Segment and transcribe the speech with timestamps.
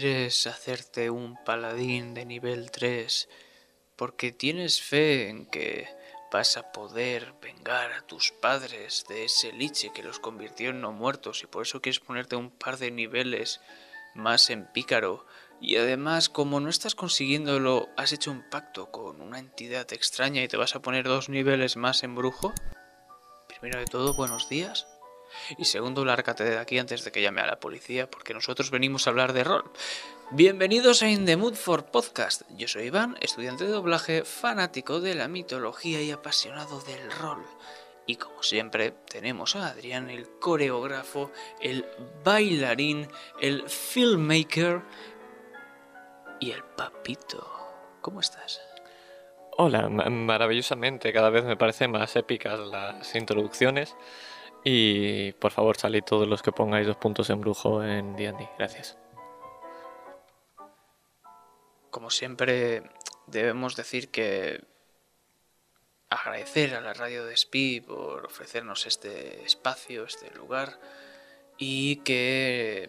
[0.00, 3.28] quieres hacerte un paladín de nivel 3
[3.94, 5.86] porque tienes fe en que
[6.32, 10.90] vas a poder vengar a tus padres de ese liche que los convirtió en no
[10.90, 13.60] muertos y por eso quieres ponerte un par de niveles
[14.16, 15.26] más en pícaro
[15.60, 20.48] y además como no estás consiguiéndolo has hecho un pacto con una entidad extraña y
[20.48, 22.52] te vas a poner dos niveles más en brujo?
[23.46, 24.88] Primero de todo, buenos días.
[25.58, 29.06] Y segundo, lárgate de aquí antes de que llame a la policía, porque nosotros venimos
[29.06, 29.70] a hablar de rol.
[30.30, 32.42] Bienvenidos a In the Mood for Podcast.
[32.56, 37.44] Yo soy Iván, estudiante de doblaje, fanático de la mitología y apasionado del rol.
[38.06, 41.86] Y como siempre, tenemos a Adrián, el coreógrafo, el
[42.22, 43.08] bailarín,
[43.40, 44.82] el filmmaker
[46.40, 47.50] y el papito.
[48.02, 48.60] ¿Cómo estás?
[49.56, 51.12] Hola, maravillosamente.
[51.12, 53.94] Cada vez me parecen más épicas las introducciones.
[54.64, 58.48] Y por favor, salid todos los que pongáis dos puntos en brujo en D&D.
[58.58, 58.96] Gracias.
[61.90, 62.82] Como siempre,
[63.26, 64.64] debemos decir que
[66.08, 70.80] agradecer a la radio de SPI por ofrecernos este espacio, este lugar,
[71.58, 72.88] y que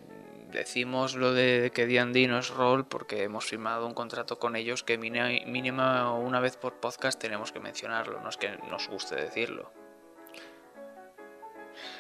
[0.51, 4.83] decimos lo de que D&D no es rol porque hemos firmado un contrato con ellos
[4.83, 9.84] que mínima una vez por podcast tenemos que mencionarlo, no es que nos guste decirlo.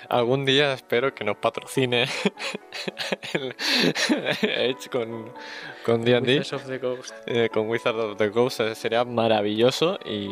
[0.09, 2.05] Algún día espero que nos patrocine
[4.41, 5.31] Edge con,
[5.85, 6.43] con D&D.
[7.27, 10.29] Eh, con Wizards of the Ghost eh, sería maravilloso y,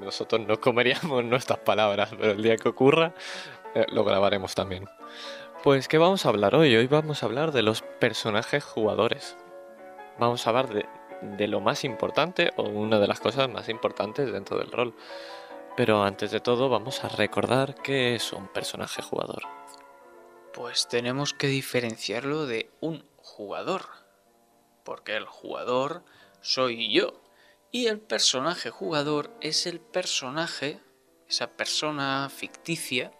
[0.00, 3.14] nosotros no comeríamos nuestras palabras, pero el día que ocurra
[3.74, 4.86] eh, lo grabaremos también.
[5.62, 6.76] Pues, ¿qué vamos a hablar hoy?
[6.76, 9.36] Hoy vamos a hablar de los personajes jugadores.
[10.18, 10.84] Vamos a hablar de,
[11.22, 14.94] de lo más importante o una de las cosas más importantes dentro del rol.
[15.76, 19.42] Pero antes de todo vamos a recordar qué es un personaje jugador.
[20.52, 23.86] Pues tenemos que diferenciarlo de un jugador.
[24.84, 26.04] Porque el jugador
[26.40, 27.20] soy yo.
[27.72, 30.78] Y el personaje jugador es el personaje,
[31.28, 33.10] esa persona ficticia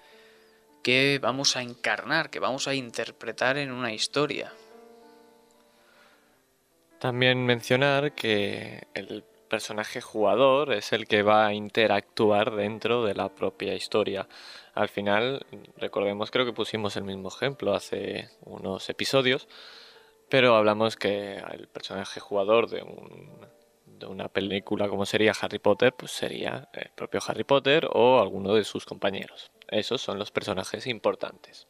[0.85, 4.53] que vamos a encarnar, que vamos a interpretar en una historia.
[7.01, 13.29] También mencionar que el personaje jugador es el que va a interactuar dentro de la
[13.29, 14.27] propia historia.
[14.75, 19.47] Al final, recordemos, creo que pusimos el mismo ejemplo hace unos episodios,
[20.29, 22.85] pero hablamos que el personaje jugador de,
[23.87, 28.55] de una película como sería Harry Potter, pues sería el propio Harry Potter o alguno
[28.55, 29.53] de sus compañeros.
[29.69, 31.69] Esos son los personajes importantes.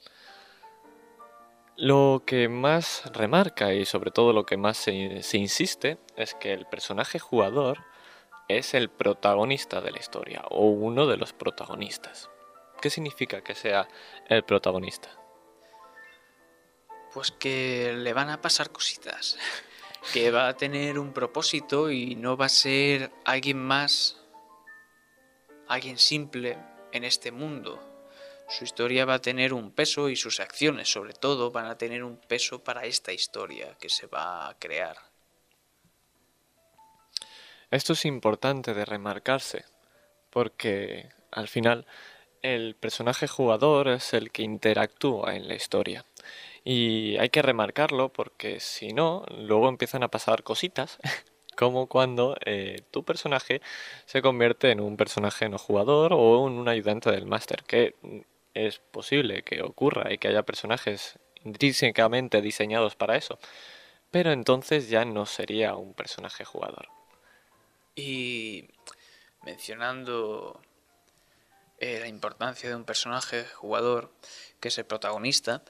[1.77, 6.67] Lo que más remarca y sobre todo lo que más se, insiste es que el
[6.67, 7.85] personaje jugador
[8.49, 12.31] es el protagonista de la historia o uno de los protagonistas.
[12.81, 13.89] ¿Qué significa que sea
[14.29, 15.11] el protagonista?
[17.13, 19.37] Pues que le van a pasar cositas,
[20.13, 24.23] que va a tener un propósito y no va a ser alguien más,
[25.67, 26.57] alguien simple
[26.93, 27.94] en este mundo,
[28.54, 32.04] su historia va a tener un peso y sus acciones sobre todo van a tener
[32.04, 34.97] un peso para esta historia que se va a crear.
[37.72, 39.65] Esto es importante de remarcarse
[40.31, 41.84] porque al final
[42.42, 46.04] el personaje jugador es el que interactúa en la historia.
[46.62, 50.98] Y hay que remarcarlo porque si no, luego empiezan a pasar cositas
[51.56, 53.60] como cuando eh, tu personaje
[54.06, 57.97] se convierte en un personaje no jugador o en un ayudante del máster, que
[58.54, 63.38] es posible que ocurra y que haya personajes intrínsecamente diseñados para eso,
[64.10, 66.88] pero entonces ya no sería un personaje jugador.
[67.97, 68.69] Y
[69.42, 70.60] mencionando
[71.78, 74.12] eh, la importancia de un personaje jugador
[74.60, 75.62] que es el protagonista,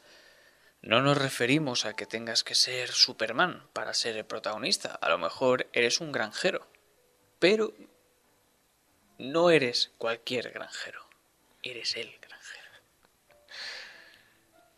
[0.82, 4.94] no nos referimos a que tengas que ser Superman para ser el protagonista.
[5.00, 6.66] A lo mejor eres un granjero,
[7.38, 7.72] pero
[9.18, 11.08] no eres cualquier granjero,
[11.62, 12.12] eres el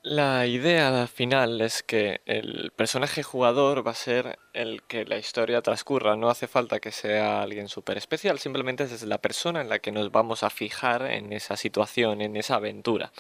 [0.07, 5.63] la idea final es que el personaje jugador va a ser el que la historia
[5.63, 6.15] transcurra.
[6.15, 9.91] No hace falta que sea alguien súper especial, simplemente es la persona en la que
[9.91, 13.11] nos vamos a fijar en esa situación, en esa aventura,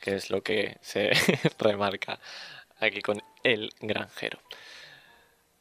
[0.00, 1.12] que es lo que se
[1.60, 2.18] remarca
[2.80, 4.40] aquí con el granjero.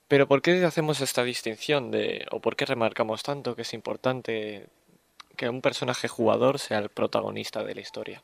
[0.07, 4.65] Pero ¿por qué hacemos esta distinción de, o por qué remarcamos tanto que es importante
[5.37, 8.23] que un personaje jugador sea el protagonista de la historia?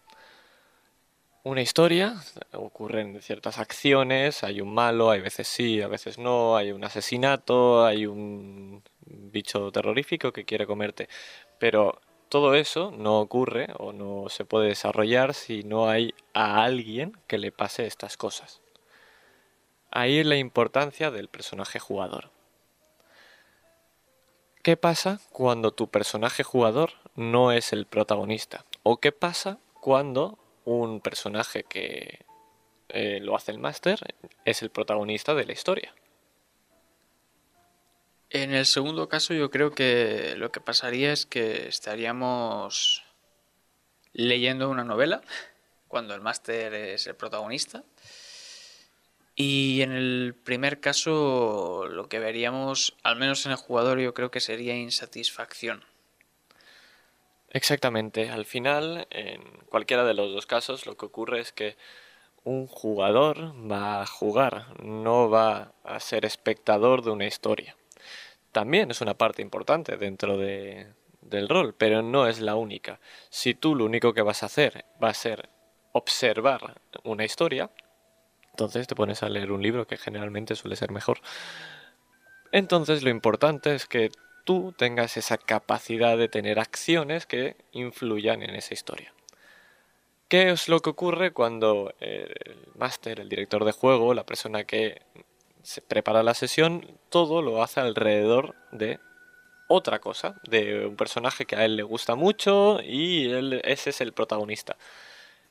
[1.47, 2.15] Una historia,
[2.53, 7.85] ocurren ciertas acciones, hay un malo, hay veces sí, a veces no, hay un asesinato,
[7.85, 11.07] hay un bicho terrorífico que quiere comerte,
[11.57, 17.17] pero todo eso no ocurre o no se puede desarrollar si no hay a alguien
[17.27, 18.61] que le pase estas cosas.
[19.89, 22.29] Ahí es la importancia del personaje jugador.
[24.63, 28.65] ¿Qué pasa cuando tu personaje jugador no es el protagonista?
[28.83, 32.25] ¿O qué pasa cuando un personaje que
[32.89, 33.99] eh, lo hace el máster
[34.43, 35.95] es el protagonista de la historia?
[38.29, 43.03] En el segundo caso yo creo que lo que pasaría es que estaríamos
[44.11, 45.21] leyendo una novela
[45.87, 47.85] cuando el máster es el protagonista.
[49.37, 54.31] Y en el primer caso lo que veríamos, al menos en el jugador, yo creo
[54.31, 55.85] que sería insatisfacción.
[57.51, 61.77] Exactamente, al final, en cualquiera de los dos casos, lo que ocurre es que
[62.43, 67.75] un jugador va a jugar, no va a ser espectador de una historia
[68.57, 70.87] también es una parte importante dentro de,
[71.21, 72.99] del rol, pero no es la única.
[73.29, 75.49] Si tú lo único que vas a hacer va a ser
[75.91, 77.69] observar una historia,
[78.49, 81.19] entonces te pones a leer un libro que generalmente suele ser mejor.
[82.51, 84.09] Entonces lo importante es que
[84.47, 89.13] tú tengas esa capacidad de tener acciones que influyan en esa historia.
[90.29, 92.33] ¿Qué es lo que ocurre cuando el
[92.75, 95.01] máster, el director de juego, la persona que
[95.63, 99.01] se prepara la sesión, todo lo hace alrededor de
[99.67, 103.29] otra cosa, de un personaje que a él le gusta mucho y
[103.63, 104.77] ese es el protagonista.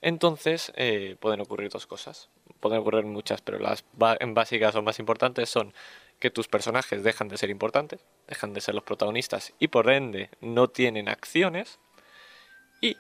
[0.01, 5.51] Entonces eh, pueden ocurrir dos cosas, pueden ocurrir muchas, pero las básicas o más importantes
[5.51, 5.75] son
[6.19, 10.31] que tus personajes dejan de ser importantes, dejan de ser los protagonistas y por ende
[10.41, 11.79] no tienen acciones
[12.81, 12.97] y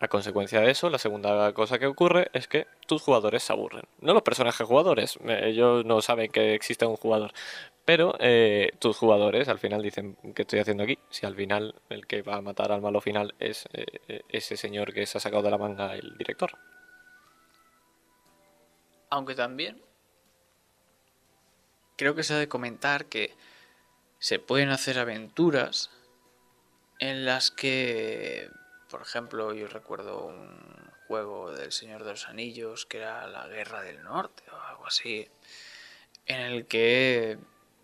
[0.00, 3.84] a consecuencia de eso, la segunda cosa que ocurre es que tus jugadores se aburren.
[4.00, 7.32] No los personajes jugadores, eh, ellos no saben que existe un jugador,
[7.84, 10.98] pero eh, tus jugadores al final dicen, ¿qué estoy haciendo aquí?
[11.10, 14.94] Si al final el que va a matar al malo final es eh, ese señor
[14.94, 16.52] que se ha sacado de la manga el director.
[19.10, 19.82] Aunque también
[21.98, 23.36] creo que se ha de comentar que
[24.18, 25.90] se pueden hacer aventuras
[26.98, 28.50] en las que
[28.88, 33.82] por ejemplo, yo recuerdo un juego del Señor de los Anillos que era la Guerra
[33.82, 35.28] del Norte o algo así,
[36.26, 37.38] en el que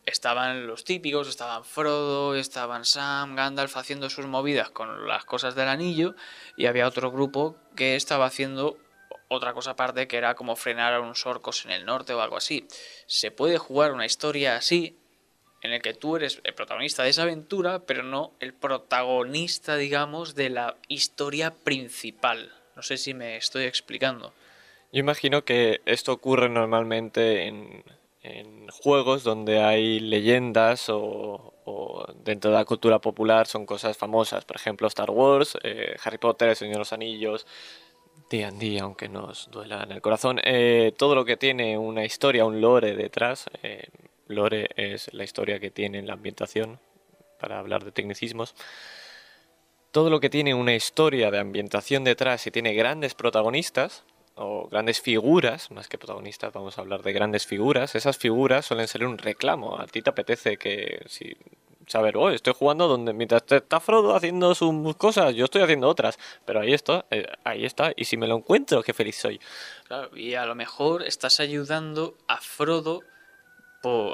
[0.06, 5.68] estaban los típicos, estaban Frodo, estaban Sam, Gandalf haciendo sus movidas con las cosas del
[5.68, 6.14] anillo
[6.56, 8.78] y había otro grupo que estaba haciendo
[9.34, 12.36] otra cosa aparte que era como frenar a unos orcos en el norte o algo
[12.36, 12.66] así.
[13.06, 14.96] Se puede jugar una historia así
[15.64, 20.34] en el que tú eres el protagonista de esa aventura, pero no el protagonista, digamos,
[20.34, 22.52] de la historia principal.
[22.76, 24.34] No sé si me estoy explicando.
[24.92, 27.82] Yo imagino que esto ocurre normalmente en,
[28.70, 34.44] juegos donde hay leyendas o, dentro de la cultura popular son cosas famosas.
[34.44, 37.46] Por ejemplo, Star Wars, eh, Harry Potter, El Señor de los Anillos,
[38.30, 40.40] D&D, aunque nos duela en el corazón.
[40.44, 43.88] Eh, todo lo que tiene una historia, un lore detrás, eh,
[44.26, 46.80] Lore es la historia que tiene la ambientación,
[47.38, 48.54] para hablar de tecnicismos.
[49.90, 54.04] Todo lo que tiene una historia de ambientación detrás y tiene grandes protagonistas,
[54.36, 58.88] o grandes figuras, más que protagonistas, vamos a hablar de grandes figuras, esas figuras suelen
[58.88, 59.78] ser un reclamo.
[59.78, 61.36] A ti te apetece que si
[61.86, 66.18] saber, oh, estoy jugando donde mientras está Frodo haciendo sus cosas, yo estoy haciendo otras,
[66.44, 69.40] pero ahí está, eh, ahí está, y si me lo encuentro, qué feliz soy.
[70.14, 73.02] y a lo mejor estás ayudando a Frodo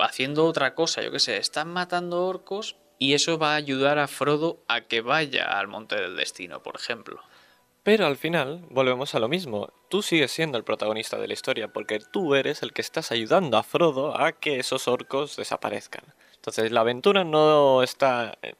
[0.01, 4.09] haciendo otra cosa, yo qué sé, están matando orcos y eso va a ayudar a
[4.09, 7.21] Frodo a que vaya al Monte del Destino, por ejemplo.
[7.83, 9.73] Pero al final volvemos a lo mismo.
[9.89, 13.57] Tú sigues siendo el protagonista de la historia porque tú eres el que estás ayudando
[13.57, 16.05] a Frodo a que esos orcos desaparezcan.
[16.41, 18.55] Entonces la aventura no está eh,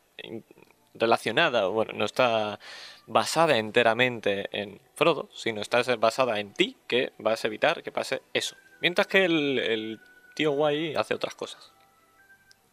[0.95, 2.61] relacionada, bueno, no está
[3.07, 8.23] basada enteramente en Frodo, sino está basada en ti que vas a evitar que pase
[8.35, 8.55] eso.
[8.81, 10.01] Mientras que el
[10.35, 11.73] tío guay hace otras cosas.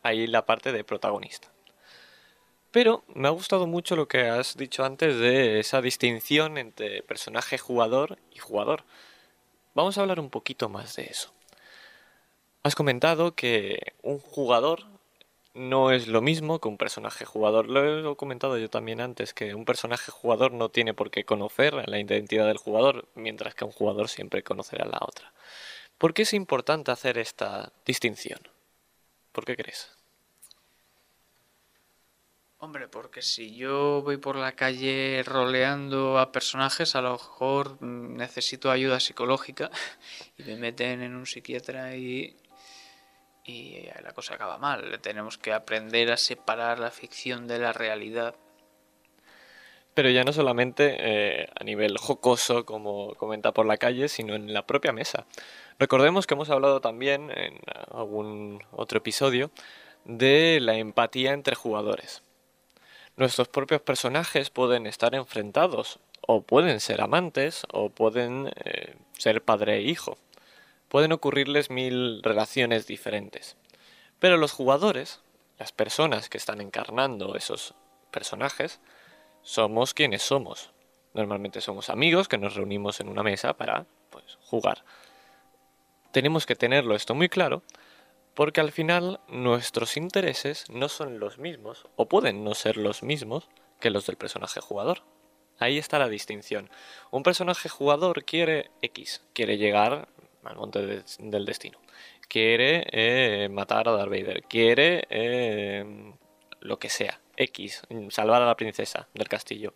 [0.03, 1.51] Ahí la parte de protagonista.
[2.71, 7.57] Pero me ha gustado mucho lo que has dicho antes de esa distinción entre personaje
[7.57, 8.83] jugador y jugador.
[9.73, 11.33] Vamos a hablar un poquito más de eso.
[12.63, 14.85] Has comentado que un jugador
[15.57, 17.67] no es lo mismo que un personaje jugador.
[17.67, 21.73] Lo he comentado yo también antes, que un personaje jugador no tiene por qué conocer
[21.73, 25.33] la identidad del jugador, mientras que un jugador siempre conocerá la otra.
[25.97, 28.39] ¿Por qué es importante hacer esta distinción?
[29.31, 29.91] ¿Por qué crees?
[32.59, 38.71] Hombre, porque si yo voy por la calle roleando a personajes, a lo mejor necesito
[38.71, 39.69] ayuda psicológica
[40.37, 42.35] y me meten en un psiquiatra y,
[43.47, 44.99] y la cosa acaba mal.
[45.01, 48.35] Tenemos que aprender a separar la ficción de la realidad.
[49.93, 54.53] pero ya no solamente eh, a nivel jocoso, como comenta por la calle, sino en
[54.53, 55.25] la propia mesa.
[55.79, 57.59] Recordemos que hemos hablado también en
[57.91, 59.49] algún otro episodio
[60.05, 62.21] de la empatía entre jugadores.
[63.15, 69.77] Nuestros propios personajes pueden estar enfrentados, o pueden ser amantes, o pueden eh, ser padre
[69.77, 70.19] e hijo.
[70.89, 73.57] Pueden ocurrirles mil relaciones diferentes.
[74.19, 75.21] Pero los jugadores,
[75.59, 77.73] las personas que están encarnando esos
[78.11, 78.79] personajes,
[79.41, 80.71] somos quienes somos.
[81.13, 84.83] Normalmente somos amigos que nos reunimos en una mesa para pues, jugar.
[86.11, 87.63] Tenemos que tenerlo esto muy claro
[88.33, 93.49] porque al final nuestros intereses no son los mismos o pueden no ser los mismos
[93.79, 95.01] que los del personaje jugador.
[95.59, 96.69] Ahí está la distinción.
[97.09, 100.07] Un personaje jugador quiere X, quiere llegar
[100.47, 101.79] al monte del destino,
[102.27, 106.13] quiere eh, matar a Darth Vader, quiere eh,
[106.59, 109.73] lo que sea, X, salvar a la princesa del castillo.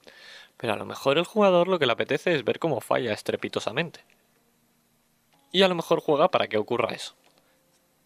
[0.57, 4.01] Pero a lo mejor el jugador lo que le apetece es ver cómo falla estrepitosamente.
[5.51, 7.15] Y a lo mejor juega para que ocurra eso.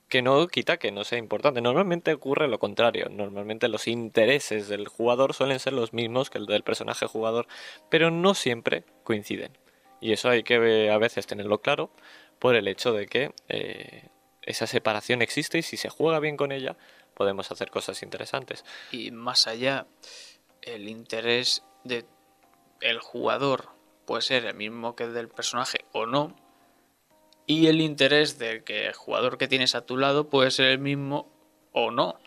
[0.10, 1.62] Que no quita que no sea importante.
[1.62, 3.08] Normalmente ocurre lo contrario.
[3.10, 7.48] Normalmente los intereses del jugador suelen ser los mismos que el del personaje jugador,
[7.90, 9.58] pero no siempre coinciden.
[10.02, 11.90] Y eso hay que a veces tenerlo claro
[12.40, 14.10] por el hecho de que eh,
[14.42, 16.78] esa separación existe y si se juega bien con ella,
[17.14, 18.64] podemos hacer cosas interesantes.
[18.92, 19.88] Y más allá,
[20.62, 22.06] el interés de
[22.82, 23.70] el jugador
[24.06, 26.36] puede ser el mismo que el del personaje o no.
[27.48, 30.80] Y el interés del que el jugador que tienes a tu lado puede ser el
[30.80, 31.32] mismo
[31.72, 32.20] o no.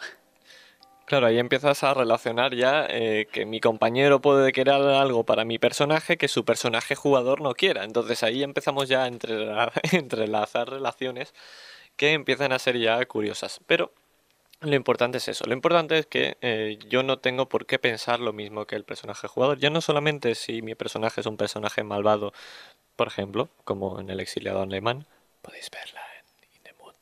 [1.09, 5.59] Claro, ahí empiezas a relacionar ya eh, que mi compañero puede querer algo para mi
[5.59, 7.85] personaje que su personaje jugador no quiera.
[7.85, 9.09] Entonces ahí empezamos ya a
[9.93, 11.33] entrelazar relaciones
[11.97, 13.59] que empiezan a ser ya curiosas.
[13.67, 13.91] Pero
[14.61, 15.47] lo importante es eso.
[15.47, 18.85] Lo importante es que eh, yo no tengo por qué pensar lo mismo que el
[18.85, 19.59] personaje jugador.
[19.59, 22.35] Ya no solamente si mi personaje es un personaje malvado,
[22.97, 25.07] por ejemplo, como en el exiliado alemán,
[25.41, 26.95] podéis verla en In the Mood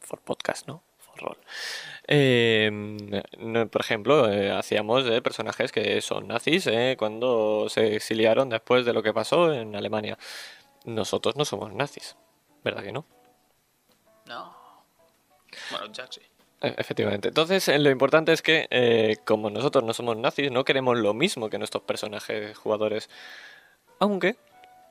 [0.00, 0.82] for, podcast, ¿no?
[2.06, 3.10] Em,
[3.70, 8.92] por ejemplo, eh, hacíamos de personajes que son nazis eh, cuando se exiliaron después de
[8.92, 10.18] lo que pasó en Alemania.
[10.84, 12.16] Nosotros no somos nazis,
[12.62, 13.06] ¿verdad que no?
[14.26, 14.54] No.
[15.70, 16.20] Bueno, Jack sí.
[16.60, 17.28] E, efectivamente.
[17.28, 21.14] Entonces, eh, lo importante es que, eh, como nosotros no somos nazis, no queremos lo
[21.14, 23.10] mismo que nuestros personajes jugadores.
[23.98, 24.36] Aunque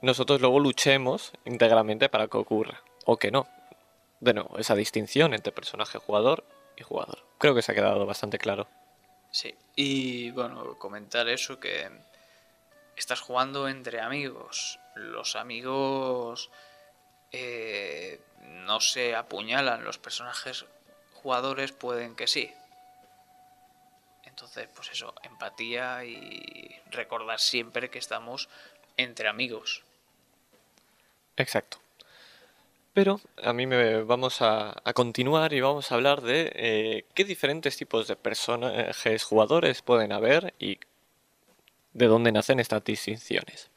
[0.01, 2.81] nosotros luego luchemos íntegramente para que ocurra.
[3.05, 3.47] O que no.
[4.23, 6.45] De nuevo, esa distinción entre personaje jugador
[6.77, 7.25] y jugador.
[7.39, 8.69] Creo que se ha quedado bastante claro.
[9.31, 9.53] Sí.
[9.75, 11.91] Y bueno, comentar eso que
[12.95, 14.79] estás jugando entre amigos.
[14.95, 16.51] Los amigos.
[17.33, 20.63] Eh, no se apuñalan los personajes
[21.15, 22.49] jugadores, pueden que sí.
[24.23, 28.47] Entonces, pues eso, empatía y recordar siempre que estamos
[28.95, 29.83] entre amigos.
[31.35, 31.82] Exacto.
[32.93, 37.75] Pero a mí me vamos a, continuar y vamos a hablar de eh, qué diferentes
[37.75, 40.77] tipos de personajes jugadores pueden haber y
[41.93, 43.71] de dónde nacen estas distinciones.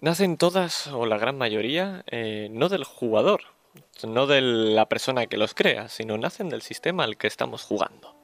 [0.00, 3.42] Nacen todas, o la gran mayoría, eh, no del jugador,
[4.06, 8.14] no de la persona que los crea, sino nacen del sistema al que estamos jugando.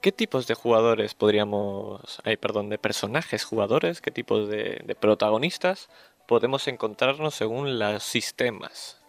[0.00, 5.88] ¿Qué tipos de jugadores podríamos, ay, perdón, de personajes jugadores, qué tipos de, de protagonistas
[6.26, 9.00] podemos encontrarnos según los sistemas?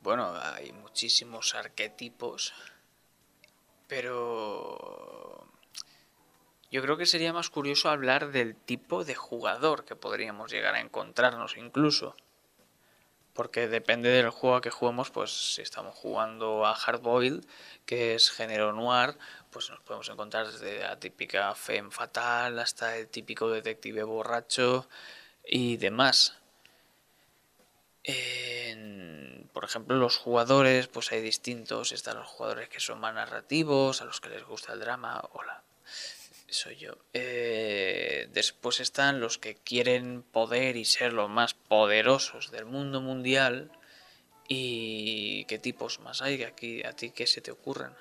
[0.00, 2.52] Bueno, hay muchísimos arquetipos,
[3.88, 5.46] pero
[6.70, 10.80] yo creo que sería más curioso hablar del tipo de jugador que podríamos llegar a
[10.80, 12.16] encontrarnos incluso.
[13.32, 17.44] Porque depende del juego que juguemos, pues si estamos jugando a Hardboiled,
[17.86, 19.16] que es género noir,
[19.54, 24.86] pues nos podemos encontrar desde la típica femme fatal hasta el típico detective borracho
[25.46, 26.36] y demás.
[29.54, 31.92] por ejemplo, los jugadores, pues hay distintos.
[31.92, 35.22] Están los jugadores que son más narrativos, a los que les gusta el drama.
[35.32, 35.62] Hola
[36.54, 36.96] soy yo.
[37.12, 43.70] Eh, después están los que quieren poder y ser los más poderosos del mundo mundial.
[44.48, 47.92] ¿Y qué tipos más hay aquí a ti que se te ocurren?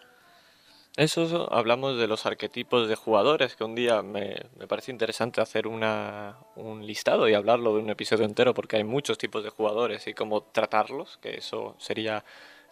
[0.96, 5.66] Eso hablamos de los arquetipos de jugadores, que un día me, me parece interesante hacer
[5.66, 10.06] una, un listado y hablarlo de un episodio entero, porque hay muchos tipos de jugadores
[10.06, 12.24] y cómo tratarlos, que eso sería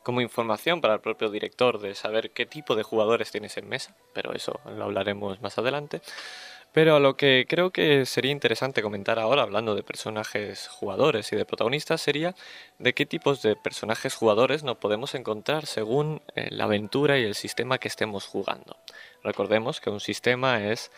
[0.03, 3.95] como información para el propio director de saber qué tipo de jugadores tienes en mesa,
[4.13, 6.01] pero eso lo hablaremos más adelante.
[6.73, 11.45] Pero lo que creo que sería interesante comentar ahora, hablando de personajes jugadores y de
[11.45, 12.33] protagonistas, sería
[12.79, 17.35] de qué tipos de personajes jugadores nos podemos encontrar según eh, la aventura y el
[17.35, 18.77] sistema que estemos jugando.
[19.21, 20.91] Recordemos que un sistema es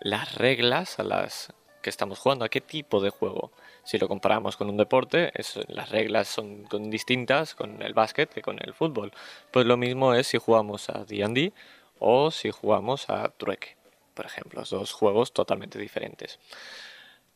[0.00, 1.52] las reglas a las
[1.82, 3.50] que estamos jugando, a qué tipo de juego.
[3.84, 5.32] Si lo comparamos con un deporte,
[5.68, 9.12] las reglas son distintas con el básquet que con el fútbol.
[9.52, 11.52] Pues lo mismo es si jugamos a D&D
[11.98, 13.76] o si jugamos a trueque,
[14.16, 16.40] por ejemplo, dos juegos totalmente diferentes.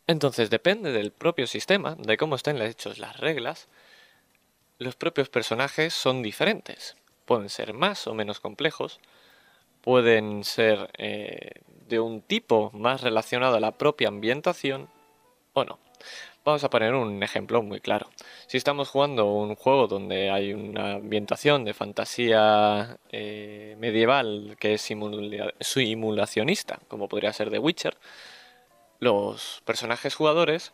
[0.06, 3.68] Entonces depende del propio sistema, de cómo estén hechos las reglas,
[4.78, 6.96] los propios personajes son diferentes.
[7.26, 8.98] Pueden ser más o menos complejos,
[9.82, 11.52] pueden ser eh,
[11.86, 14.88] de un tipo más relacionado a la propia ambientación
[15.52, 15.78] o no.
[16.42, 18.08] Vamos a poner un ejemplo muy claro.
[18.46, 24.80] Si estamos jugando un juego donde hay una ambientación de fantasía eh, medieval que es
[25.60, 27.98] simulacionista, como podría ser The Witcher,
[29.00, 30.72] los personajes jugadores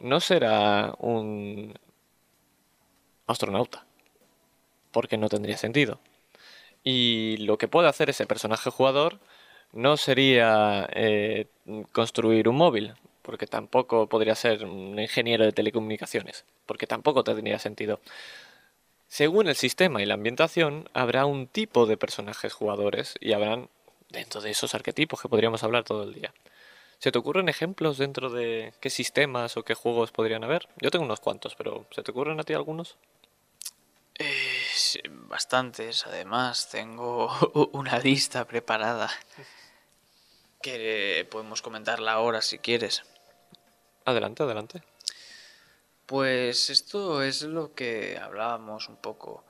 [0.00, 1.74] no será un
[3.28, 3.86] astronauta,
[4.90, 6.00] porque no tendría sentido.
[6.82, 9.20] Y lo que puede hacer ese personaje jugador
[9.72, 11.46] no sería eh,
[11.92, 12.94] construir un móvil,
[13.26, 18.00] porque tampoco podría ser un ingeniero de telecomunicaciones, porque tampoco tendría sentido.
[19.08, 23.68] Según el sistema y la ambientación, habrá un tipo de personajes jugadores y habrán
[24.10, 26.32] dentro de esos arquetipos que podríamos hablar todo el día.
[27.00, 30.68] ¿Se te ocurren ejemplos dentro de qué sistemas o qué juegos podrían haber?
[30.80, 32.96] Yo tengo unos cuantos, pero ¿se te ocurren a ti algunos?
[34.20, 37.28] Eh, bastantes, además, tengo
[37.72, 39.10] una lista preparada
[40.62, 43.02] que podemos comentarla ahora si quieres.
[44.06, 44.82] Adelante, adelante.
[46.06, 49.44] Pues esto es lo que hablábamos un poco.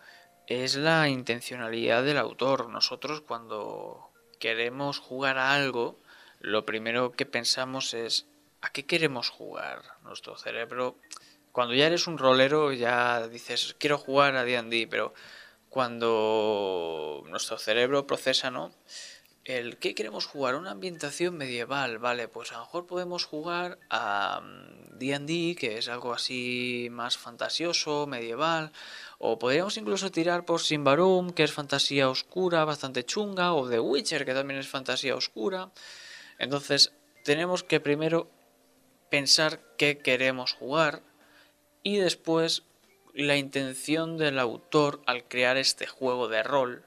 [0.46, 2.70] Es la intencionalidad del autor.
[2.70, 4.10] Nosotros cuando
[4.40, 6.00] queremos jugar a algo,
[6.40, 8.26] lo primero que pensamos es
[8.62, 9.82] ¿a qué queremos jugar?
[10.02, 10.96] Nuestro cerebro,
[11.52, 15.12] cuando ya eres un rolero, ya dices quiero jugar a D&D, pero
[15.68, 18.72] cuando nuestro cerebro procesa, ¿no?
[19.46, 20.56] El ¿qué queremos jugar?
[20.56, 24.42] Una ambientación medieval, vale, pues a lo mejor podemos jugar a
[24.98, 28.72] D&D, mm, que es algo así más fantasioso, medieval,
[29.18, 34.24] o podríamos incluso tirar por Simbarum, que es fantasía oscura, bastante chunga, o The Witcher,
[34.24, 35.70] que también es fantasía oscura.
[36.38, 36.92] Entonces,
[37.24, 38.28] tenemos que primero
[39.10, 41.02] pensar qué queremos jugar
[41.84, 42.64] y después
[43.14, 46.84] la intención del autor al crear este juego de rol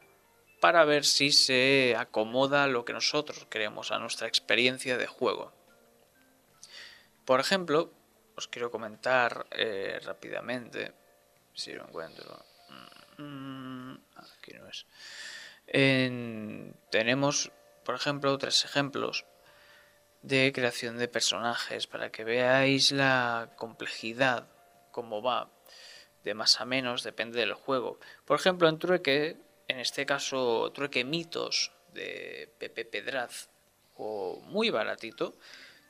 [0.59, 5.53] para ver si se acomoda lo que nosotros queremos a nuestra experiencia de juego.
[7.25, 7.91] Por ejemplo,
[8.35, 10.93] os quiero comentar eh, rápidamente,
[11.53, 12.43] si lo encuentro.
[13.17, 14.85] Mm, aquí no es.
[16.89, 17.51] tenemos,
[17.83, 19.25] por ejemplo, tres ejemplos
[20.21, 24.47] de creación de personajes para que veáis la complejidad,
[24.91, 25.49] cómo va,
[26.23, 27.99] de más a menos, depende del juego.
[28.25, 29.37] Por ejemplo, en Trueque
[29.69, 33.49] en este caso trueque mitos de Pepe Pedraz,
[33.95, 35.37] o muy baratito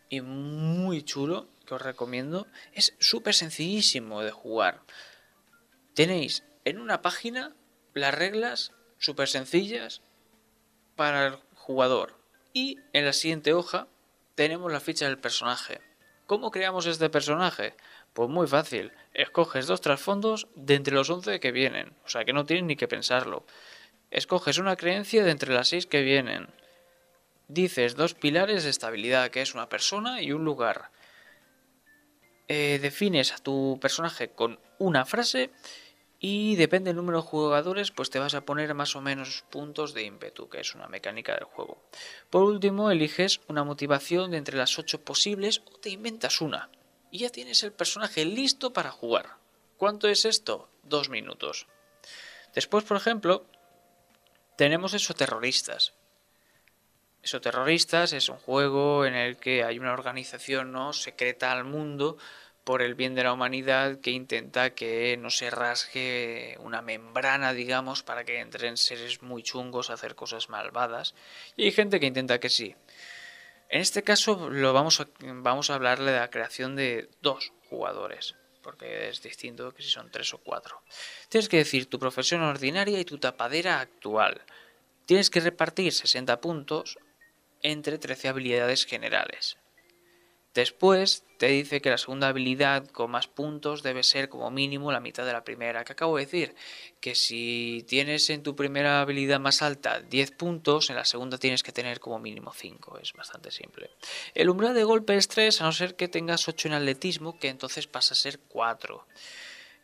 [0.09, 2.47] y muy chulo, que os recomiendo.
[2.73, 4.81] Es súper sencillísimo de jugar.
[5.95, 7.55] Tenéis en una página
[7.93, 10.01] las reglas súper sencillas
[10.95, 12.19] para el jugador.
[12.53, 13.87] Y en la siguiente hoja
[14.35, 15.79] tenemos la ficha del personaje.
[16.25, 17.75] ¿Cómo creamos este personaje?
[18.13, 18.91] Pues muy fácil.
[19.13, 21.93] Escoges dos trasfondos de entre los 11 que vienen.
[22.05, 23.45] O sea que no tienes ni que pensarlo.
[24.11, 26.47] Escoges una creencia de entre las seis que vienen.
[27.47, 30.91] Dices dos pilares de estabilidad, que es una persona y un lugar.
[32.47, 35.51] Eh, defines a tu personaje con una frase
[36.19, 39.93] y depende del número de jugadores, pues te vas a poner más o menos puntos
[39.93, 41.81] de ímpetu, que es una mecánica del juego.
[42.29, 46.69] Por último, eliges una motivación de entre las ocho posibles o te inventas una.
[47.11, 49.37] Y ya tienes el personaje listo para jugar.
[49.77, 50.69] ¿Cuánto es esto?
[50.83, 51.67] Dos minutos.
[52.53, 53.45] Después, por ejemplo,
[54.57, 55.93] tenemos Exoterroristas.
[57.21, 60.93] Exoterroristas es un juego en el que hay una organización ¿no?
[60.93, 62.17] secreta al mundo
[62.63, 68.03] por el bien de la humanidad que intenta que no se rasgue una membrana, digamos,
[68.03, 71.15] para que entren seres muy chungos a hacer cosas malvadas.
[71.55, 72.75] Y hay gente que intenta que sí.
[73.69, 78.35] En este caso lo vamos a, vamos a hablarle de la creación de dos jugadores,
[78.63, 80.81] porque es distinto que si son tres o cuatro.
[81.29, 84.41] Tienes que decir tu profesión ordinaria y tu tapadera actual.
[85.05, 86.97] Tienes que repartir 60 puntos
[87.61, 89.57] entre 13 habilidades generales.
[90.53, 94.99] Después te dice que la segunda habilidad con más puntos debe ser como mínimo la
[94.99, 95.83] mitad de la primera.
[95.83, 96.55] Que acabo de decir
[96.99, 101.63] que si tienes en tu primera habilidad más alta 10 puntos, en la segunda tienes
[101.63, 102.97] que tener como mínimo 5.
[102.97, 103.91] Es bastante simple.
[104.33, 107.49] El umbral de golpe es 3, a no ser que tengas 8 en atletismo, que
[107.49, 109.05] entonces pasa a ser 4.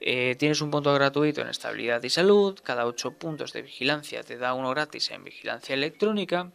[0.01, 4.37] Eh, tienes un punto gratuito en estabilidad y salud, cada 8 puntos de vigilancia te
[4.37, 6.51] da uno gratis en vigilancia electrónica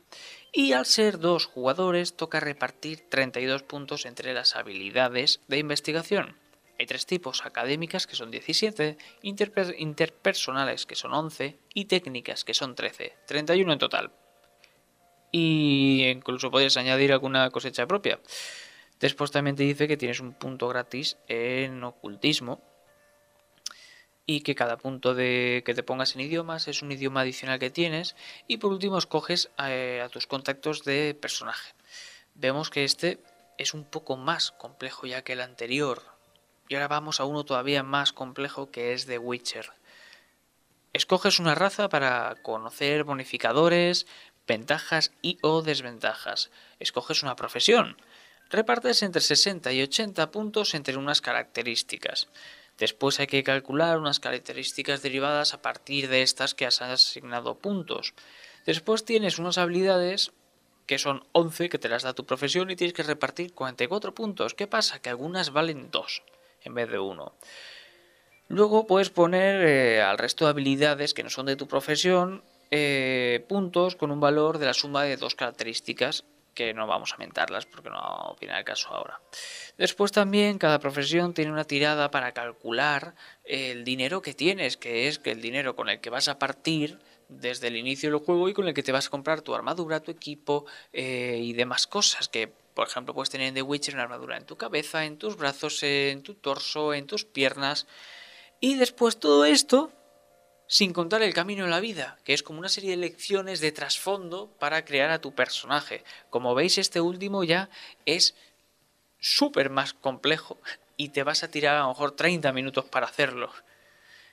[0.53, 6.37] y al ser dos jugadores toca repartir 32 puntos entre las habilidades de investigación.
[6.79, 12.75] Hay tres tipos, académicas que son 17, interpersonales que son 11 y técnicas que son
[12.75, 14.13] 13, 31 en total.
[15.31, 18.19] Y incluso puedes añadir alguna cosecha propia.
[18.99, 22.63] Después también te dice que tienes un punto gratis en ocultismo,
[24.33, 27.69] y que cada punto de que te pongas en idiomas es un idioma adicional que
[27.69, 28.15] tienes
[28.47, 31.75] y por último escoges eh, a, tus contactos de personaje.
[32.37, 33.19] Vemos que este
[33.59, 36.05] es un poco más complejo ya que el anterior
[36.69, 39.73] y ahora vamos a uno todavía más complejo que es The Witcher.
[40.93, 44.07] Escoges una raza para conocer bonificadores,
[44.47, 46.53] ventajas y o desventajas.
[46.79, 47.97] Escoges una profesión.
[48.49, 52.29] Repartes entre 60 y 80 puntos entre unas características.
[52.81, 58.15] Después hay que calcular unas características derivadas a partir de estas que has asignado puntos.
[58.65, 60.33] Después tienes unas habilidades
[60.87, 64.55] que son 11 que te las da tu profesión y tienes que repartir 44 puntos.
[64.55, 65.03] ¿Qué pasa?
[65.03, 66.23] Que algunas valen 2
[66.65, 67.35] en vez de 1.
[68.49, 73.45] Luego puedes poner eh, al resto de habilidades que no son de tu profesión eh,
[73.47, 76.25] puntos con un valor de la suma de dos características
[76.61, 79.19] que no vamos a mentarlas porque no viene al caso ahora.
[79.79, 85.23] Después también cada profesión tiene una tirada para calcular el dinero que tienes, que es
[85.25, 86.99] el dinero con el que vas a partir
[87.31, 90.01] desde el inicio del juego y con el que te vas a comprar tu armadura,
[90.01, 94.03] tu equipo eh, y demás cosas que por ejemplo puedes tener en The Witcher una
[94.03, 97.87] armadura en tu cabeza, en tus brazos, en tu torso, en tus piernas
[98.61, 99.91] y después todo esto
[100.71, 103.73] sin contar el camino en la vida, que es como una serie de lecciones de
[103.73, 106.05] trasfondo para crear a tu personaje.
[106.31, 107.69] Como veis, este último ya
[108.07, 108.37] es
[109.19, 110.61] súper más complejo
[110.97, 113.53] y te vas a tirar a lo mejor 30 minutos para hacerlo.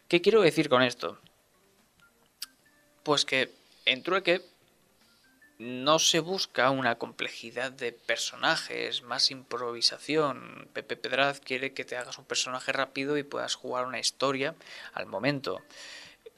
[0.08, 1.20] ¿Qué quiero decir con esto?
[3.02, 3.52] Pues que
[3.86, 4.44] en Trueque
[5.58, 10.70] no se busca una complejidad de personajes, más improvisación.
[10.72, 14.54] Pepe Pedraz quiere que te hagas un personaje rápido y puedas jugar una historia
[14.94, 15.64] al momento.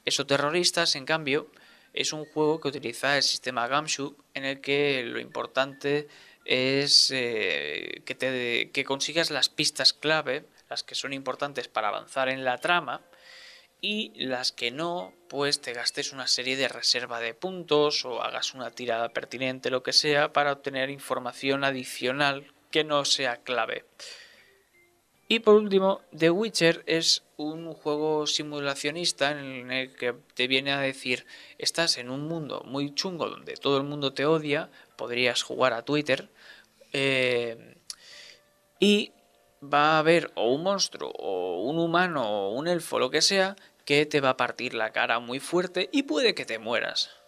[0.04, 1.50] Eso Terroristas, en cambio,
[1.92, 6.08] es un juego que utiliza el sistema Gamshoe en el que lo importante
[6.44, 12.58] es eh, que consigas las pistas clave, las que son importantes para avanzar en la
[12.58, 13.02] trama,
[13.80, 18.54] y las que no, pues te gastes una serie de reserva de puntos o hagas
[18.54, 23.84] una tirada pertinente, lo que sea, para obtener información adicional que no sea clave.
[25.32, 30.80] Y por último, The Witcher es un juego simulacionista en el que te viene a
[30.80, 31.24] decir,
[31.56, 35.84] estás en un mundo muy chungo donde todo el mundo te odia, podrías jugar a
[35.84, 36.28] Twitter,
[36.92, 37.76] eh,
[38.80, 39.12] y
[39.62, 43.54] va a haber o un monstruo o un humano o un elfo, lo que sea,
[43.84, 47.19] que te va a partir la cara muy fuerte y puede que te mueras.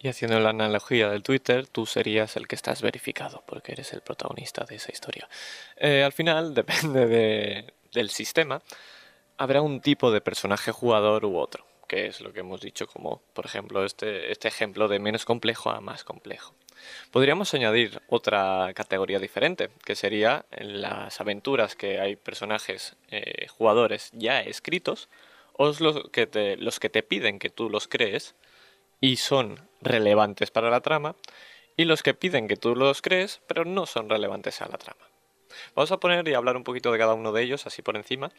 [0.00, 4.00] Y haciendo la analogía del Twitter, tú serías el que estás verificado, porque eres el
[4.00, 5.28] protagonista de esa historia.
[5.76, 8.62] Eh, al final, depende del sistema,
[9.38, 13.22] habrá un tipo de personaje jugador u otro, que es lo que hemos dicho como,
[13.32, 16.54] por ejemplo, este, este ejemplo de menos complejo a más complejo.
[17.10, 24.40] Podríamos añadir otra categoría diferente, que sería las aventuras que hay personajes eh, jugadores ya
[24.40, 25.08] escritos,
[25.54, 28.36] o los que, te, los que te piden que tú los crees,
[29.00, 31.14] y son relevantes para la trama,
[31.76, 35.08] y los que piden que tú los crees, pero no son relevantes a la trama.
[35.74, 38.32] Vamos a poner y hablar un poquito de cada uno de ellos, así por encima,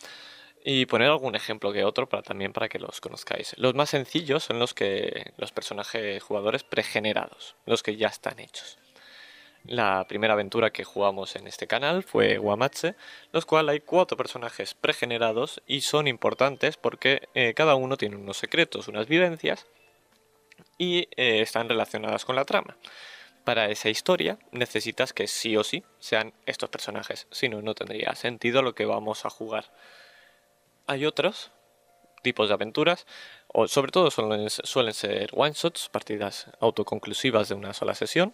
[0.63, 3.55] y poner algún ejemplo que otro para también para que los conozcáis.
[3.57, 8.77] Los más sencillos son los que los personajes jugadores pregenerados, los que ya están hechos.
[9.65, 12.95] La primera aventura que jugamos en este canal fue Guamache,
[13.31, 18.37] los cuales hay cuatro personajes pregenerados y son importantes porque eh, cada uno tiene unos
[18.37, 19.67] secretos, unas vivencias
[20.79, 22.75] y eh, están relacionadas con la trama.
[23.43, 28.15] Para esa historia necesitas que sí o sí sean estos personajes, si no, no tendría
[28.15, 29.65] sentido lo que vamos a jugar.
[30.87, 31.51] Hay otros
[32.23, 33.05] tipos de aventuras,
[33.47, 38.33] o sobre todo suelen, suelen ser one-shots, partidas autoconclusivas de una sola sesión,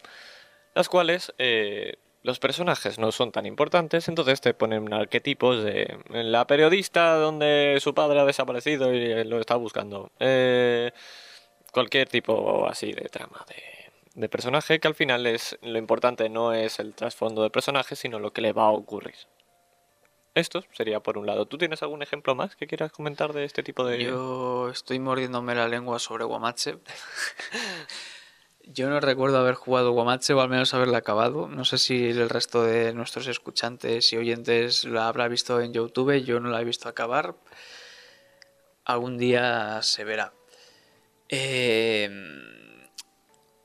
[0.74, 6.48] las cuales eh, los personajes no son tan importantes, entonces te ponen arquetipos de la
[6.48, 10.12] periodista donde su padre ha desaparecido y lo está buscando.
[10.20, 10.92] Eh,
[11.76, 13.46] cualquier tipo así de trama,
[14.14, 18.18] de personaje, que al final es lo importante no es el trasfondo del personaje, sino
[18.18, 19.16] lo que le va a ocurrir.
[20.36, 21.48] Esto sería por un lado.
[21.48, 24.02] ¿Tú tienes algún ejemplo más que quieras comentar de este tipo de...?
[24.06, 26.78] Yo estoy mordiéndome la lengua sobre Guamache.
[28.64, 31.50] Yo no recuerdo haber jugado Guamache o al menos haberla acabado.
[31.50, 36.24] No sé si el resto de nuestros escuchantes y oyentes la habrá visto en YouTube.
[36.24, 37.36] Yo no la he visto acabar.
[38.86, 40.34] Algún día se verá.
[41.30, 42.10] Eh,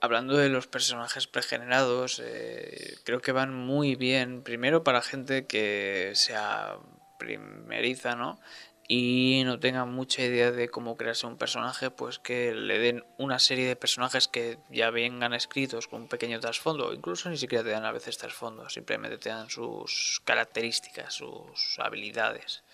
[0.01, 4.43] hablando de los personajes pregenerados, eh, creo que van muy bien.
[4.43, 6.77] Primero para gente que sea
[7.19, 8.41] primeriza, ¿no?
[8.89, 13.39] Y no tenga mucha idea de cómo crearse un personaje, pues que le den una
[13.39, 17.71] serie de personajes que ya vengan escritos con un pequeño trasfondo, incluso ni siquiera te
[17.71, 22.65] dan a veces trasfondo, simplemente te dan sus características, sus habilidades.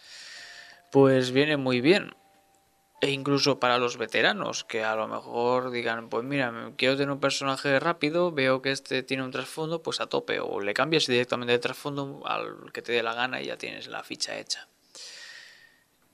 [0.90, 2.14] Pues viene muy bien.
[3.00, 7.20] E incluso para los veteranos, que a lo mejor digan, pues mira, quiero tener un
[7.20, 11.52] personaje rápido, veo que este tiene un trasfondo, pues a tope, o le cambias directamente
[11.52, 14.68] de trasfondo al que te dé la gana y ya tienes la ficha hecha.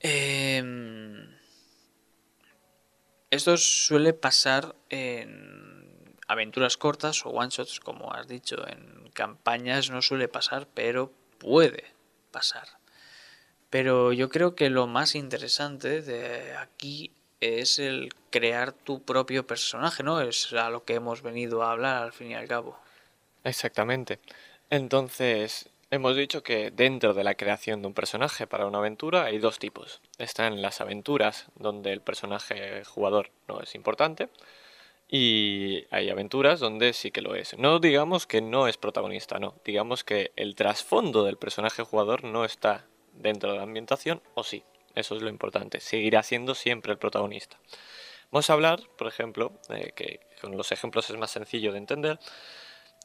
[0.01, 1.37] Em,
[3.31, 10.01] esto suele pasar en aventuras cortas o one shots, como has dicho, en campañas no
[10.01, 11.93] suele pasar, pero puede
[12.31, 12.82] pasar.
[13.73, 17.09] Pero yo creo que lo más interesante de aquí
[17.41, 20.21] es el crear tu propio personaje, ¿no?
[20.21, 22.77] Es a lo que hemos venido a hablar al fin y al cabo.
[23.43, 24.19] Exactamente.
[24.69, 29.39] Entonces, hemos dicho que dentro de la creación de un personaje para una aventura hay
[29.39, 30.01] dos tipos.
[30.19, 34.29] Están las aventuras donde el personaje jugador no es importante
[35.09, 37.57] y hay aventuras donde sí que lo es.
[37.57, 39.55] No digamos que no es protagonista, no.
[39.65, 44.63] Digamos que el trasfondo del personaje jugador no está dentro de la ambientación o sí.
[44.95, 45.79] Eso es lo importante.
[45.79, 47.57] Seguirá siendo siempre el protagonista.
[48.31, 49.53] Vamos a hablar, por ejemplo,
[49.95, 52.19] que con los ejemplos es más sencillo de entender,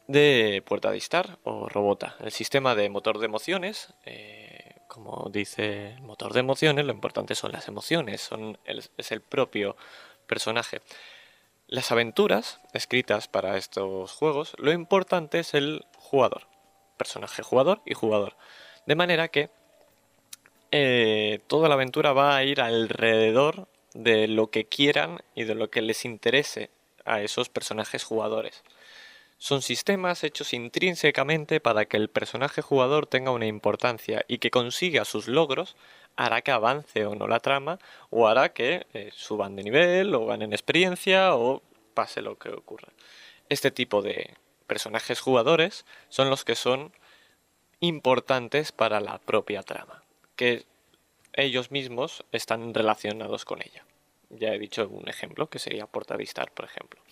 [0.07, 2.17] de Puerta de Star o Robota.
[2.21, 7.35] El sistema de motor de emociones, eh, como dice el motor de emociones, lo importante
[7.35, 9.77] son las emociones, son es el propio
[10.27, 10.81] personaje.
[11.67, 16.49] Las aventuras escritas para estos juegos, lo importante es el jugador,
[16.97, 18.37] personaje jugador y jugador.
[18.87, 19.51] De manera que
[20.71, 25.71] eh, toda la aventura va a ir alrededor de lo que quieran y de lo
[25.71, 26.71] que les interese
[27.05, 28.63] a esos personajes jugadores.
[29.39, 35.05] Son sistemas hechos intrínsecamente para que el personaje jugador tenga una importancia y que consiga
[35.05, 35.77] sus logros
[36.17, 37.79] hará que avance o no la trama
[38.11, 41.63] o hará que eh, suban de nivel o ganen experiencia o
[41.95, 42.93] pase lo que ocurra.
[43.49, 44.35] Este tipo de
[44.67, 46.93] personajes jugadores son los que son
[47.81, 50.03] importantes para la propia trama
[50.39, 50.65] que
[51.33, 53.85] ellos mismos están relacionados con ella.
[54.31, 57.03] Ya he dicho un ejemplo, que sería Portavistar, por ejemplo.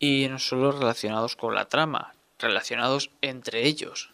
[0.00, 4.12] Y no solo relacionados con la trama, relacionados entre ellos,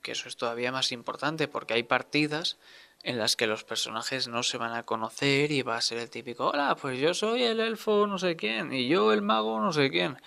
[0.00, 2.56] que eso es todavía más importante porque hay partidas
[3.02, 6.08] en las que los personajes no se van a conocer y va a ser el
[6.08, 9.72] típico, hola, pues yo soy el elfo no sé quién y yo el mago no
[9.72, 10.18] sé quién.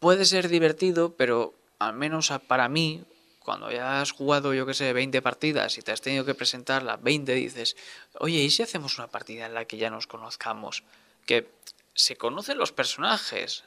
[0.00, 3.04] Puede ser divertido, pero al menos para mí
[3.48, 6.82] cuando ya has jugado, yo que sé, 20 partidas y te has tenido que presentar
[6.82, 7.78] las 20, dices,
[8.18, 10.84] oye, ¿y si hacemos una partida en la que ya nos conozcamos?
[11.24, 11.48] Que
[11.94, 13.64] se conocen los personajes,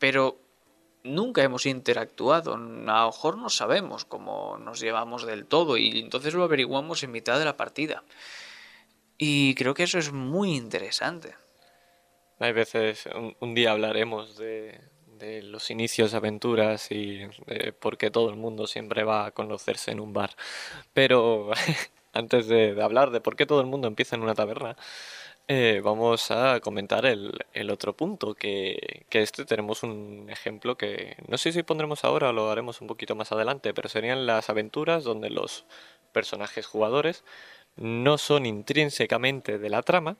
[0.00, 0.40] pero
[1.04, 6.34] nunca hemos interactuado, a lo mejor no sabemos cómo nos llevamos del todo y entonces
[6.34, 8.02] lo averiguamos en mitad de la partida.
[9.18, 11.36] Y creo que eso es muy interesante.
[12.40, 13.08] Hay veces,
[13.38, 14.80] un día hablaremos de,
[15.42, 20.00] los inicios aventuras y de por qué todo el mundo siempre va a conocerse en
[20.00, 20.30] un bar.
[20.92, 21.50] Pero
[22.12, 24.76] antes de, hablar de por qué todo el mundo empieza en una taberna,
[25.48, 31.36] eh, vamos a comentar el, otro punto, que, que, este tenemos un ejemplo que no
[31.38, 35.04] sé si pondremos ahora o lo haremos un poquito más adelante, pero serían las aventuras
[35.04, 35.66] donde los
[36.12, 37.24] personajes jugadores
[37.76, 40.16] no son intrínsecamente de la trama,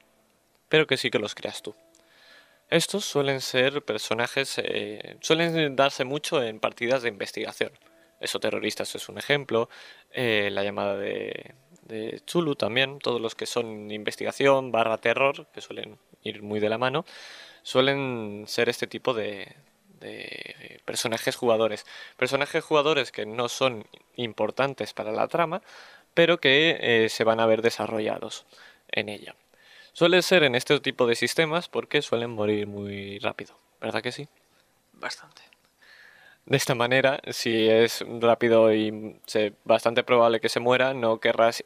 [0.68, 1.74] pero que sí que los creas tú.
[2.68, 7.72] Estos suelen ser personajes, eh, suelen darse mucho en partidas de investigación.
[8.20, 9.68] Eso terroristas es un ejemplo,
[10.10, 11.54] eh, la llamada de,
[12.26, 16.78] Chulu también, todos los que son investigación barra terror, que suelen ir muy de la
[16.78, 17.04] mano,
[17.62, 19.54] suelen ser este tipo de,
[20.00, 21.86] de personajes jugadores.
[22.16, 25.62] Personajes jugadores que no son importantes para la trama,
[26.14, 28.46] pero que eh, se van a ver desarrollados
[28.88, 29.34] en ella.
[29.94, 34.26] Suele ser en este tipo de sistemas porque suelen morir muy rápido, ¿verdad que sí?
[34.92, 35.42] Bastante.
[36.46, 39.20] De esta manera, si es rápido y
[39.64, 41.62] bastante probable que se muera, no querrás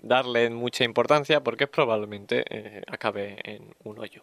[0.00, 4.22] darle mucha importancia porque probablemente eh, acabe en un hoyo.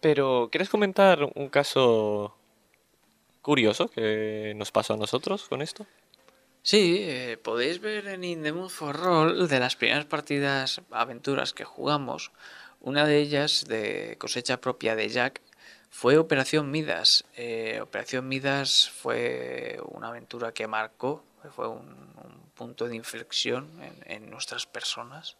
[0.00, 2.36] Pero, ¿quieres comentar un caso
[3.40, 5.86] curioso que nos pasó a nosotros con esto?
[6.64, 11.52] Sí, eh, podéis ver en In the Mood for Roll de las primeras partidas aventuras
[11.52, 12.30] que jugamos,
[12.80, 15.40] una de ellas de cosecha propia de Jack
[15.90, 17.24] fue Operación Midas.
[17.36, 22.12] Eh, Operación Midas fue una aventura que marcó, fue un,
[22.54, 23.68] punto de inflexión
[24.04, 25.36] en, nuestras personas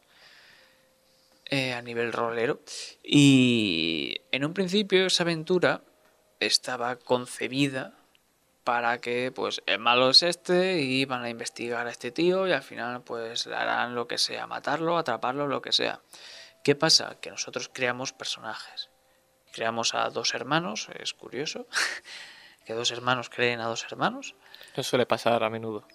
[1.46, 2.60] eh, a nivel rolero.
[3.04, 5.82] Y en un principio esa aventura
[6.40, 7.94] estaba concebida
[8.64, 12.52] para que pues el malo es este y van a investigar a este tío y
[12.52, 16.00] al final pues le harán lo que sea, matarlo, atraparlo, lo que sea.
[16.62, 17.16] ¿Qué pasa?
[17.20, 18.90] Que nosotros creamos personajes.
[19.52, 21.66] Creamos a dos hermanos, es curioso,
[22.66, 24.34] que dos hermanos creen a dos hermanos.
[24.72, 25.86] Eso suele pasar a menudo.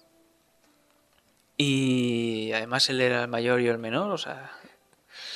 [1.56, 4.52] Y además él era el mayor y el menor, o sea,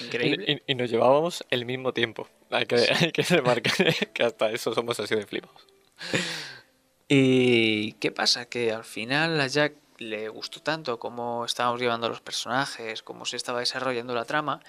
[0.01, 0.63] increíble.
[0.67, 2.29] Y, nos llevábamos el mismo tiempo.
[2.51, 3.73] Hay que, hay que remarcar
[4.15, 5.67] que hasta eso somos así de flipados.
[7.15, 8.47] ¿Y qué pasa?
[8.47, 13.37] Que al final a Jack le gustó tanto cómo estábamos llevando los personajes, cómo se
[13.37, 14.61] estaba desarrollando la trama,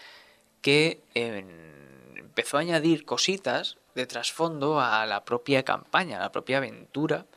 [0.62, 7.28] que empezó a añadir cositas de trasfondo a la propia campaña, a la propia aventura,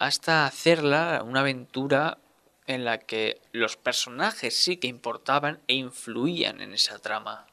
[0.00, 2.18] hasta hacerla una aventura
[2.66, 7.46] en la que los personajes sí que importaban e influían en esa trama.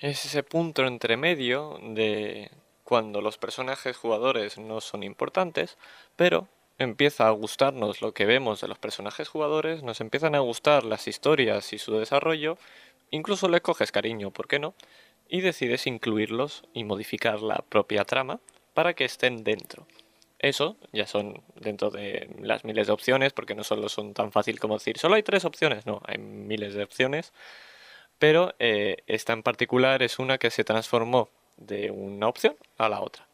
[0.00, 2.50] Es ese punto entre medio de
[2.86, 5.76] cuando los personajes jugadores no son importantes,
[6.14, 6.46] pero
[6.78, 11.08] empieza a gustarnos lo que vemos de los personajes jugadores, nos empiezan a gustar las
[11.08, 12.58] historias y su desarrollo,
[13.10, 14.72] incluso le coges cariño, ¿por qué no?
[15.28, 18.38] Y decides incluirlos y modificar la propia trama
[18.72, 19.84] para que estén dentro.
[20.38, 24.60] Eso ya son dentro de las miles de opciones, porque no solo son tan fácil
[24.60, 27.32] como decir, solo hay tres opciones, no, hay miles de opciones,
[28.20, 33.00] pero eh, esta en particular es una que se transformó de una opción a la
[33.00, 33.26] otra.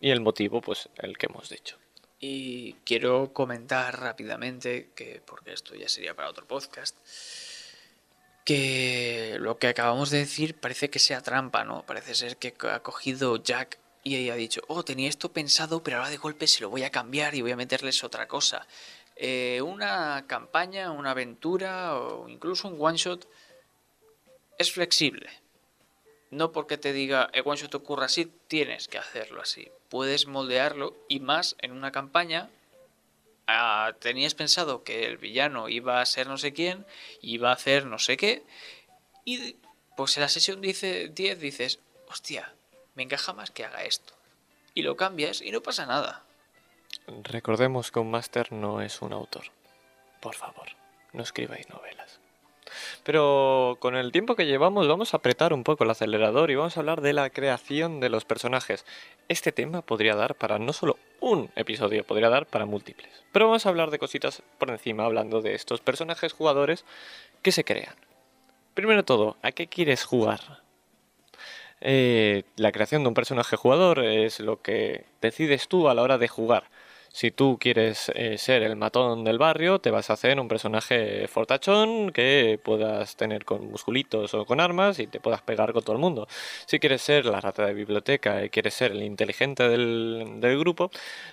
[0.00, 1.78] Y el motivo, pues el que hemos dicho.
[2.18, 6.96] Y quiero comentar rápidamente, que porque esto ya sería para otro podcast,
[8.44, 11.84] que lo que acabamos de decir parece que sea trampa, ¿no?
[11.84, 16.10] Parece ser que ha cogido Jack y ha dicho, oh, tenía esto pensado, pero ahora
[16.10, 18.66] de golpe se lo voy a cambiar y voy a meterles otra cosa.
[19.16, 23.26] Eh, una campaña, una aventura o incluso un one shot
[24.58, 25.28] es flexible
[26.30, 29.70] no porque te diga el one shot ocurra así, tienes que hacerlo así.
[29.88, 32.50] Puedes moldearlo y más en una campaña.
[33.46, 36.84] Ah, tenías pensado que el villano iba a ser no sé quién,
[37.20, 38.42] iba a hacer no sé qué,
[39.24, 39.56] y
[39.96, 42.54] pues en la sesión dice 10 dices, hostia,
[42.94, 44.14] me encaja más que haga esto.
[44.74, 46.24] Y lo cambias y no pasa nada.
[47.06, 49.44] Recordemos que un máster no es un autor.
[50.20, 50.68] Por favor,
[51.12, 52.20] no escribáis novelas.
[53.04, 56.76] Pero con el tiempo que llevamos vamos a apretar un poco el acelerador y vamos
[56.76, 58.84] a hablar de la creación de los personajes.
[59.28, 63.10] Este tema podría dar para no solo un episodio, podría dar para múltiples.
[63.32, 66.84] Pero vamos a hablar de cositas por encima, hablando de estos personajes jugadores
[67.42, 67.94] que se crean.
[68.74, 70.40] Primero todo, ¿a qué quieres jugar?
[71.80, 76.18] Eh, la creación de un personaje jugador es lo que decides tú a la hora
[76.18, 76.64] de jugar.
[77.16, 81.26] Si tú quieres eh, ser el matón del barrio, te vas a hacer un personaje
[81.28, 85.96] fortachón que puedas tener con musculitos o con armas y te puedas pegar con todo
[85.96, 86.28] el mundo.
[86.66, 90.90] Si quieres ser la rata de biblioteca y quieres ser el inteligente del, grupo,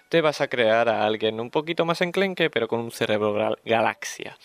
[0.07, 4.37] te vas a crear a alguien un poquito más enclenque, pero con un cerebro galaxia.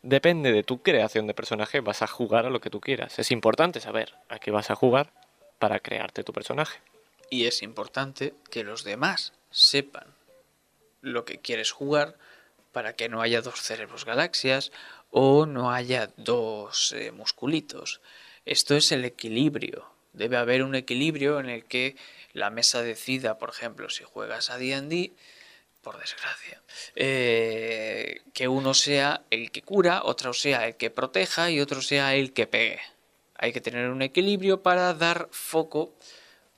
[0.00, 3.18] Depende de tu creación de personaje, vas a jugar a lo que tú quieras.
[3.18, 5.12] Es importante saber a qué vas a jugar
[5.58, 6.80] para crearte tu personaje.
[7.28, 10.16] Y es importante que los demás sepan
[11.00, 12.16] lo que quieres jugar
[12.72, 14.72] para que no haya dos cerebros galaxias
[15.10, 18.00] o no haya dos eh, musculitos.
[18.44, 19.86] Esto es el equilibrio.
[20.12, 21.96] Debe haber un equilibrio en el que
[22.32, 25.12] la mesa decida, por ejemplo, si juegas a D&D,
[25.82, 26.60] por desgracia,
[26.96, 32.14] eh, que uno sea el que cura, otro sea el que proteja y otro sea
[32.14, 32.80] el que pegue.
[33.36, 35.94] Hay que tener un equilibrio para dar foco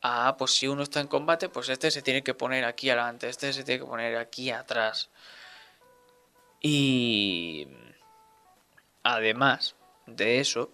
[0.02, 3.28] ah, pues si uno está en combate, pues este se tiene que poner aquí adelante,
[3.28, 5.10] este se tiene que poner aquí atrás.
[6.60, 7.68] Y
[9.02, 10.72] además de eso,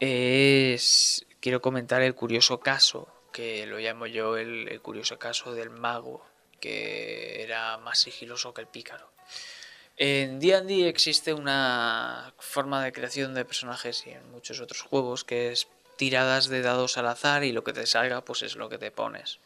[0.00, 6.24] es quiero comentar el curioso caso, que lo llamo yo el, curioso caso del mago,
[6.60, 9.10] que era más sigiloso que el pícaro.
[9.96, 15.52] En D&D existe una forma de creación de personajes y en muchos otros juegos que
[15.52, 15.68] es
[16.00, 18.90] tiradas de dados al azar y lo que te salga pues es lo que te
[18.90, 19.38] pones.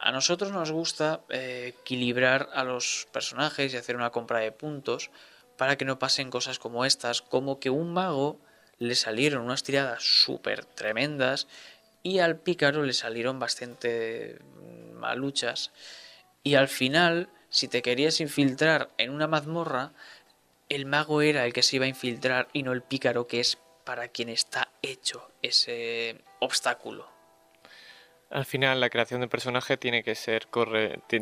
[0.00, 5.12] A nosotros nos gusta eh, equilibrar a los personajes y hacer una compra de puntos
[5.56, 8.40] para que no pasen cosas como estas, como que un mago
[8.80, 11.46] le salieron unas tiradas súper tremendas
[12.02, 14.40] y al pícaro le salieron bastante
[14.92, 15.70] maluchas
[16.42, 19.92] y al final, si te querías infiltrar en una mazmorra,
[20.68, 23.58] el mago era el que se iba a infiltrar y no el pícaro que es
[23.84, 27.08] para quien está hecho ese obstáculo.
[28.30, 30.48] Al final la creación de personaje tiene que ser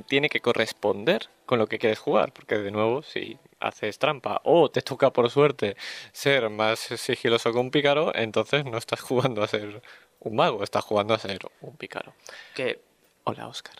[0.06, 4.70] tiene que corresponder con lo que quieres jugar, porque de nuevo si haces trampa o
[4.70, 5.76] te toca por suerte
[6.12, 9.82] ser más sigiloso que un pícaro, entonces no estás jugando a ser
[10.20, 12.14] un mago, estás jugando a ser un pícaro.
[12.54, 12.80] Que
[13.24, 13.76] hola Oscar.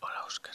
[0.00, 0.54] Hola Oscar.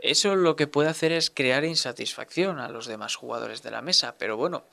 [0.00, 4.16] Eso lo que puede hacer es crear insatisfacción a los demás jugadores de la mesa,
[4.18, 4.66] pero bueno,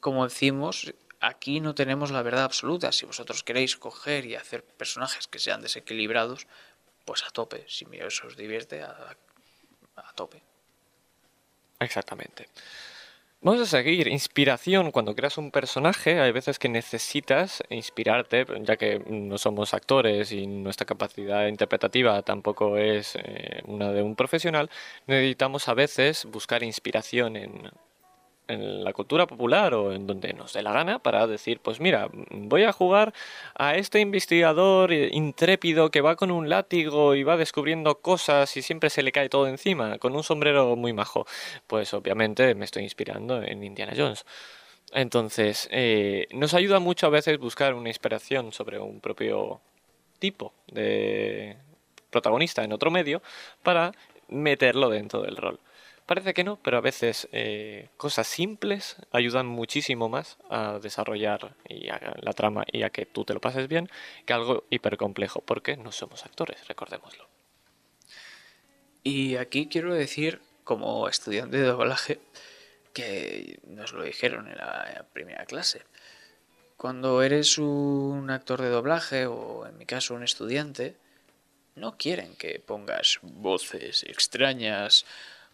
[0.00, 2.92] como decimos, aquí no tenemos la verdad absoluta.
[2.92, 6.46] Si vosotros queréis coger y hacer personajes que sean desequilibrados,
[7.04, 7.64] pues a tope.
[7.68, 9.16] Si eso os divierte, a,
[9.96, 10.42] a tope.
[11.78, 12.48] Exactamente.
[13.42, 14.06] Vamos a seguir.
[14.08, 14.90] Inspiración.
[14.90, 20.46] Cuando creas un personaje, hay veces que necesitas inspirarte, ya que no somos actores y
[20.46, 24.68] nuestra capacidad interpretativa tampoco es eh, una de un profesional.
[25.06, 27.70] Necesitamos a veces buscar inspiración en
[28.50, 32.08] en la cultura popular o en donde nos dé la gana para decir, pues mira,
[32.30, 33.12] voy a jugar
[33.54, 38.90] a este investigador intrépido que va con un látigo y va descubriendo cosas y siempre
[38.90, 41.26] se le cae todo encima, con un sombrero muy majo.
[41.66, 44.24] Pues obviamente me estoy inspirando en Indiana Jones.
[44.92, 49.60] Entonces, eh, nos ayuda mucho a veces buscar una inspiración sobre un propio
[50.18, 51.56] tipo de
[52.10, 53.22] protagonista en otro medio
[53.62, 53.92] para
[54.28, 55.60] meterlo dentro del rol.
[56.10, 61.86] Parece que no, pero a veces eh, cosas simples ayudan muchísimo más a desarrollar y
[61.86, 63.88] la trama y a que tú te lo pases bien
[64.26, 67.28] que algo hipercomplejo, porque no somos actores, recordémoslo.
[69.04, 72.18] Y aquí quiero decir, como estudiante de doblaje,
[72.92, 75.84] que nos lo dijeron en la primera clase.
[76.76, 80.96] Cuando eres un actor de doblaje, o en mi caso un estudiante,
[81.76, 85.06] no quieren que pongas voces extrañas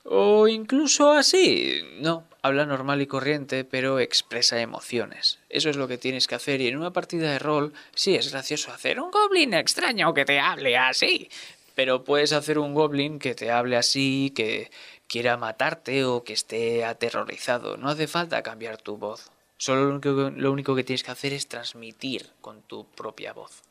[0.08, 1.80] o incluso así.
[2.00, 5.38] No, habla normal y corriente, pero expresa emociones.
[5.48, 8.30] Eso es lo que tienes que hacer y en una partida de rol sí es
[8.30, 11.28] gracioso hacer un goblin extraño que te hable así.
[11.74, 14.70] Pero puedes hacer un goblin que te hable así, que
[15.08, 17.76] quiera matarte o que esté aterrorizado.
[17.76, 19.30] No hace falta cambiar tu voz.
[19.58, 23.62] Solo lo único, lo único que tienes que hacer es transmitir con tu propia voz.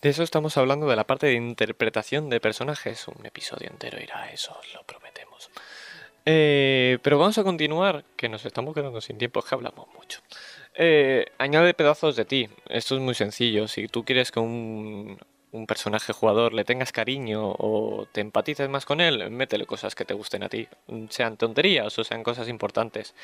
[0.00, 3.08] De eso estamos hablando de la parte de interpretación de personajes.
[3.08, 5.13] Un episodio entero irá a eso, lo prometemos.
[6.26, 10.20] Eh, pero vamos a continuar, que nos estamos quedando sin tiempo, es que hablamos mucho.
[10.74, 12.48] Eh, añade pedazos de ti.
[12.68, 13.68] Esto es muy sencillo.
[13.68, 15.18] Si tú quieres que un,
[15.54, 20.04] un personaje jugador le tengas cariño o te empatices más con él, métele cosas que
[20.04, 20.66] te gusten a ti,
[21.10, 23.14] sean tonterías o sean cosas importantes.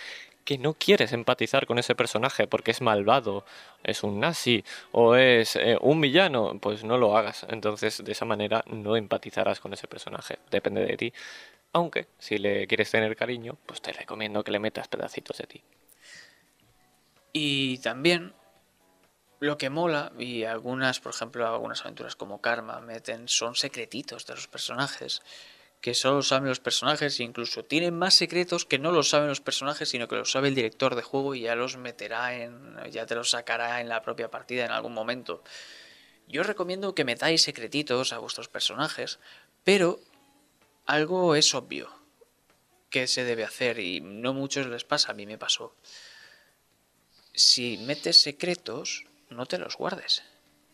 [0.45, 3.45] Que no quieres empatizar con ese personaje porque es malvado,
[3.83, 7.47] es un nazi o es eh, un villano, pues no lo hagas.
[7.51, 11.13] Entonces, de esa manera no empatizarás con ese personaje, depende de ti.
[11.73, 15.63] Aunque, si le quieres tener cariño, pues te recomiendo que le metas pedacitos de ti.
[17.33, 18.35] Y también
[19.39, 24.35] lo que mola, y algunas, por ejemplo, algunas aventuras como Karma meten, son secretitos de
[24.35, 25.23] los personajes,
[25.81, 29.41] que solo saben los personajes, e incluso tienen más secretos que no los saben los
[29.41, 33.07] personajes, sino que los sabe el director de juego y ya los meterá en, ya
[33.07, 35.43] te los sacará en la propia partida en algún momento.
[36.29, 39.19] Yo os recomiendo que metáis secretitos a vuestros personajes,
[39.65, 40.01] pero
[40.91, 41.89] algo es obvio
[42.91, 45.77] que se debe hacer y no muchos les pasa, a mí me pasó.
[47.33, 50.25] Si metes secretos, no te los guardes.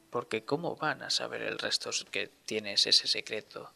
[0.09, 3.71] Porque ¿cómo van a saber el resto que tienes ese secreto?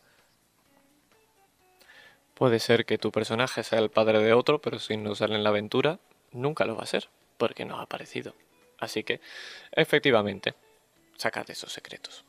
[2.33, 5.45] Puede ser que tu personaje sea el padre de otro, pero si no sale en
[5.45, 5.99] la aventura,
[6.33, 8.35] nunca lo va a ser, porque no ha aparecido.
[8.79, 9.21] Así que,
[9.73, 10.55] efectivamente,
[11.19, 12.25] sacad esos secretos.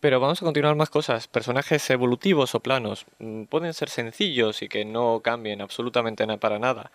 [0.00, 1.28] Pero vamos a continuar más cosas.
[1.28, 6.90] Personajes evolutivos o planos mm, pueden ser sencillos y que no cambien absolutamente para nada.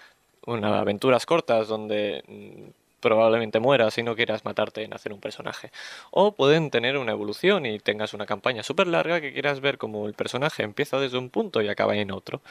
[0.45, 5.72] Una aventuras cortas donde mm, probablemente mueras si no quieras matarte en hacer un personaje.
[6.10, 10.08] O pueden tener una evolución y tengas una campaña súper larga que quieras ver como
[10.08, 12.41] el personaje empieza desde un punto y acaba en otro.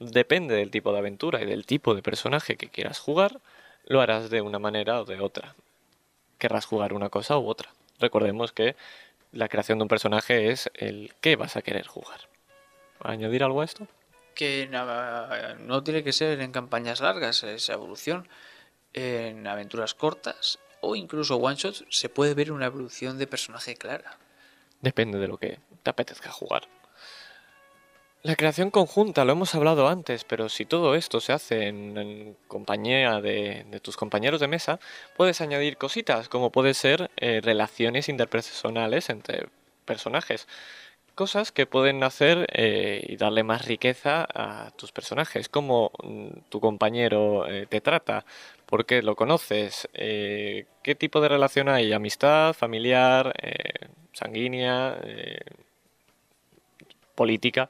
[0.00, 3.40] Depende del tipo de aventura y del tipo de personaje que quieras jugar,
[3.86, 5.54] lo harás de una manera o de otra.
[6.38, 7.70] Querrás jugar una cosa u otra.
[8.00, 8.74] Recordemos que
[9.34, 12.28] la creación de un personaje es el que vas a querer jugar.
[13.00, 13.86] ¿Añadir algo a esto?
[14.34, 14.68] Que
[15.60, 18.28] no tiene que ser en campañas largas esa evolución
[18.92, 24.18] en aventuras cortas o incluso one shots se puede ver una evolución de personaje clara.
[24.80, 26.68] Depende de lo que te apetezca jugar.
[28.24, 33.20] La creación conjunta, lo hemos hablado antes, pero si todo esto se hace en, compañía
[33.20, 34.80] de, tus compañeros de mesa,
[35.14, 39.48] puedes añadir cositas, como puede ser eh, relaciones interpersonales entre
[39.84, 40.48] personajes.
[41.14, 46.60] Cosas que pueden hacer eh, y darle más riqueza a tus personajes, como mm, tu
[46.60, 48.24] compañero eh, te trata,
[48.64, 53.34] por qué lo conoces, qué tipo de relación hay, amistad, familiar,
[54.14, 54.98] sanguínea,
[57.14, 57.68] política.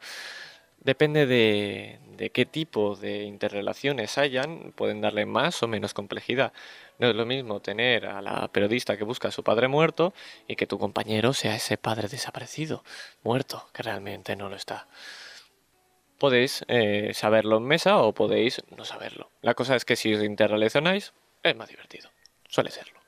[0.85, 6.53] Depende de, qué tipo de interrelaciones hayan, pueden darle más o menos complejidad.
[6.99, 10.12] No es lo mismo tener a la periodista que busca a su padre muerto
[10.47, 12.85] y que tu compañero sea ese padre desaparecido,
[13.22, 14.87] muerto, que realmente no lo está.
[16.18, 19.30] Podéis eh, saberlo en mesa o podéis no saberlo.
[19.41, 22.11] La cosa es que si os interrelacionáis, es más divertido.
[22.47, 23.01] Suele serlo.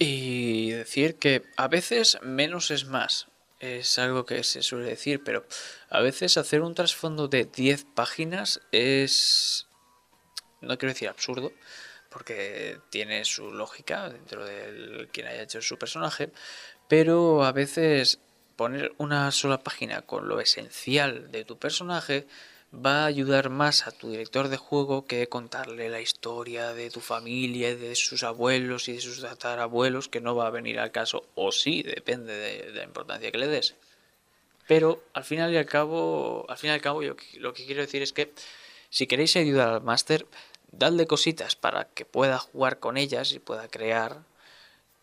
[0.00, 3.28] Y decir que a veces menos es más
[3.60, 5.44] es algo que se suele decir, pero
[5.90, 9.66] a veces hacer un trasfondo de 10 páginas es,
[10.60, 11.52] no quiero decir absurdo,
[12.10, 16.32] porque tiene su lógica dentro de quien haya hecho su personaje,
[16.88, 18.20] pero a veces
[18.56, 22.26] poner una sola página con lo esencial de tu personaje
[22.72, 27.00] va a ayudar más a tu director de juego que contarle la historia de tu
[27.00, 31.26] familia, de sus abuelos y de sus tatarabuelos, que no va a venir al caso,
[31.34, 33.74] o sí, depende de, la importancia que le des.
[34.66, 37.80] Pero al final y al cabo, al fin y al cabo, yo lo que quiero
[37.80, 38.32] decir es que
[38.90, 40.26] si queréis ayudar al máster,
[40.70, 44.22] dadle cositas para que pueda jugar con ellas y pueda crear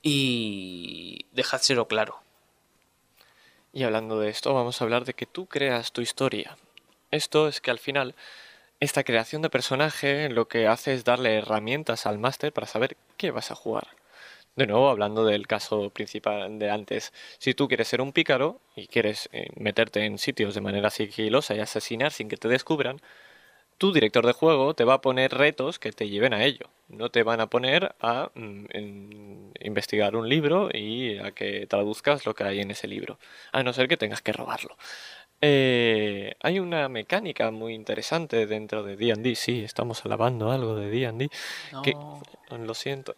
[0.03, 2.21] y dejádselo claro.
[3.73, 6.57] Y hablando de esto, vamos a hablar de que tú creas tu historia.
[7.15, 8.13] Esto es que al final
[8.81, 13.31] esta creación de personaje lo que hace es darle herramientas al máster para saber qué
[13.31, 13.87] vas a jugar.
[14.57, 18.87] De nuevo, hablando del caso principal de antes, si tú quieres ser un pícaro y
[18.87, 23.01] quieres eh, meterte en sitios de manera sigilosa y asesinar sin que te descubran,
[23.77, 26.67] tu director de juego te va a poner retos que te lleven a ello.
[26.89, 32.35] No te van a poner a mm, investigar un libro y a que traduzcas lo
[32.35, 33.19] que hay en ese libro,
[33.53, 34.77] a no ser que tengas que robarlo.
[35.47, 41.29] Eh, hay una mecánica muy interesante dentro de D&D, sí, estamos alabando algo de D&D,
[41.83, 41.93] que,
[42.57, 43.13] lo siento,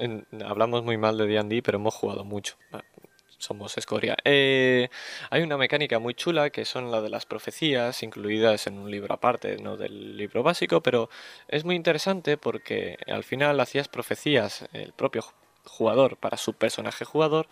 [0.45, 2.81] hablamos muy mal de D&D, pero hemos jugado mucho, ah,
[3.37, 4.17] somos escoria.
[4.25, 4.89] Eh,
[5.29, 9.13] hay una mecánica muy chula que son la de las profecías, incluidas en un libro
[9.13, 11.09] aparte, no del libro básico, pero
[11.47, 15.23] es muy interesante porque al final hacías profecías el propio
[15.63, 17.47] jugador para su personaje jugador,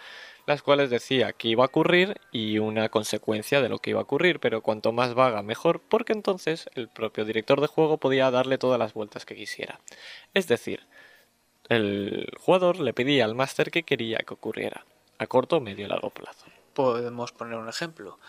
[0.45, 4.03] las cuales decía que iba a ocurrir y una consecuencia de lo que iba a
[4.03, 8.57] ocurrir, pero cuanto más vaga mejor, porque entonces el propio director de juego podía darle
[8.57, 9.79] todas las vueltas que quisiera.
[10.33, 10.85] Es decir,
[11.69, 14.85] el jugador le pedía al máster que quería que ocurriera,
[15.17, 16.45] a corto, medio y largo plazo.
[16.73, 18.19] Podemos poner un ejemplo.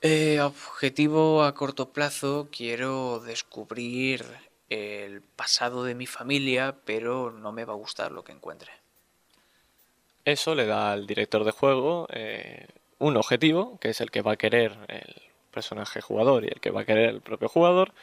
[0.00, 4.24] Eh, objetivo a corto plazo, quiero descubrir
[4.70, 8.70] el pasado de mi familia, pero no me va a gustar lo que encuentre.
[10.28, 12.66] Eso le da al director de juego eh,
[12.98, 15.14] un objetivo, que es el que va a querer el
[15.50, 17.94] personaje jugador y el que va a querer el propio jugador,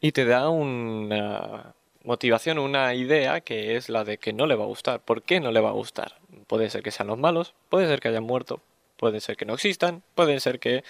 [0.00, 4.64] y te da una motivación, una idea que es la de que no le va
[4.64, 5.00] a gustar.
[5.00, 6.14] ¿Por qué no le va a gustar?
[6.46, 8.62] Puede ser que sean los malos, puede ser que hayan muerto,
[8.96, 10.84] puede ser que no existan, puede ser que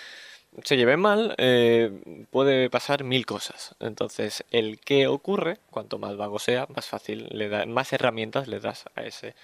[0.63, 1.91] se lleve mal, eh,
[2.31, 3.75] puede pasar mil cosas.
[3.81, 8.61] Entonces, el qué ocurre, cuanto más vago sea, más fácil le da, más herramientas le
[8.61, 9.35] das a ese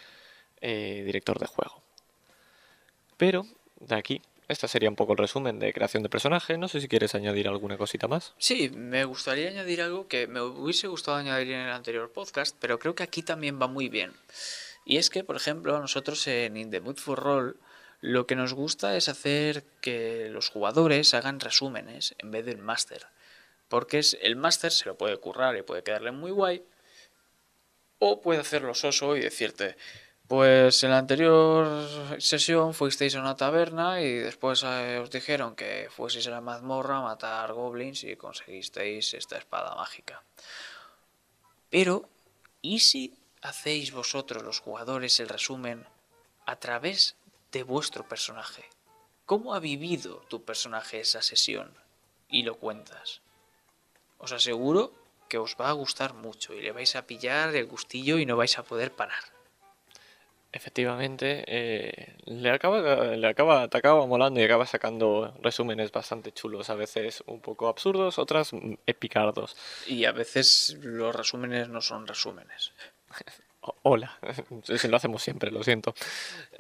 [0.67, 1.83] eh, director de juego.
[3.19, 3.47] Pero,
[3.81, 6.57] de aquí, este sería un poco el resumen de creación de personaje.
[6.57, 8.33] No sé si quieres añadir alguna cosita más.
[8.39, 12.79] Sí, me gustaría añadir algo que me hubiese gustado añadir en el anterior podcast, pero
[12.79, 14.15] creo que aquí también va muy bien.
[14.87, 17.59] Y es que, por ejemplo, nosotros en In the Mood for Roll
[18.01, 23.07] lo que nos gusta es hacer que los jugadores hagan resúmenes en vez del máster.
[23.69, 26.65] Porque el máster se lo puede currar y puede quedarle muy guay.
[27.99, 29.77] O puede hacerlo soso y decirte,
[30.29, 31.87] pues en la anterior
[32.19, 36.99] sesión fuisteis a una taberna y después eh, os dijeron que fueseis a la mazmorra
[36.99, 40.23] a matar goblins y conseguisteis esta espada mágica.
[41.71, 42.09] Pero,
[42.63, 43.15] ¿y si
[43.45, 45.87] hacéis vosotros los jugadores el resumen
[46.47, 47.17] a través
[47.53, 48.65] de vuestro personaje.
[49.27, 51.77] ¿Cómo ha vivido tu personaje esa sesión?
[52.29, 53.21] Y lo cuentas.
[54.19, 54.93] Os aseguro
[55.29, 58.37] que os va a gustar mucho y le vais a pillar el gustillo y no
[58.37, 59.34] vais a poder parar.
[60.55, 66.71] Efectivamente, eh, le, acaba, le acaba, te acaba molando y acaba sacando resúmenes bastante chulos,
[66.71, 68.53] a veces un poco absurdos, otras
[68.87, 69.57] epicardos.
[69.89, 72.73] Y a veces los resúmenes no son resúmenes.
[73.83, 74.17] Hola,
[74.89, 75.93] lo hacemos siempre, lo siento.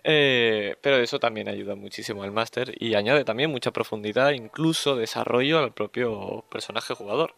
[0.02, 5.60] Eh, pero eso también ayuda muchísimo al máster y añade también mucha profundidad, incluso desarrollo
[5.60, 7.36] al propio personaje jugador,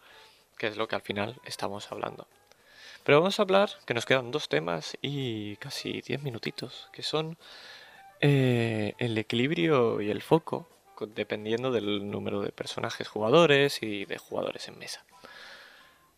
[0.57, 2.27] que es lo que al final estamos hablando.
[3.07, 7.39] Pero vamos a hablar, que nos quedan dos temas y casi diez minutitos, que son
[8.21, 10.67] eh, el equilibrio y el foco,
[11.15, 15.05] dependiendo del número de personajes jugadores y de jugadores en mesa.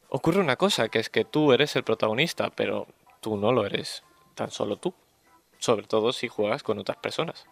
[0.08, 2.86] Ocurre una cosa, que es que tú eres el protagonista, pero
[3.20, 4.02] tú no lo eres
[4.34, 4.94] tan solo tú.
[5.58, 7.44] Sobre todo si juegas con otras personas,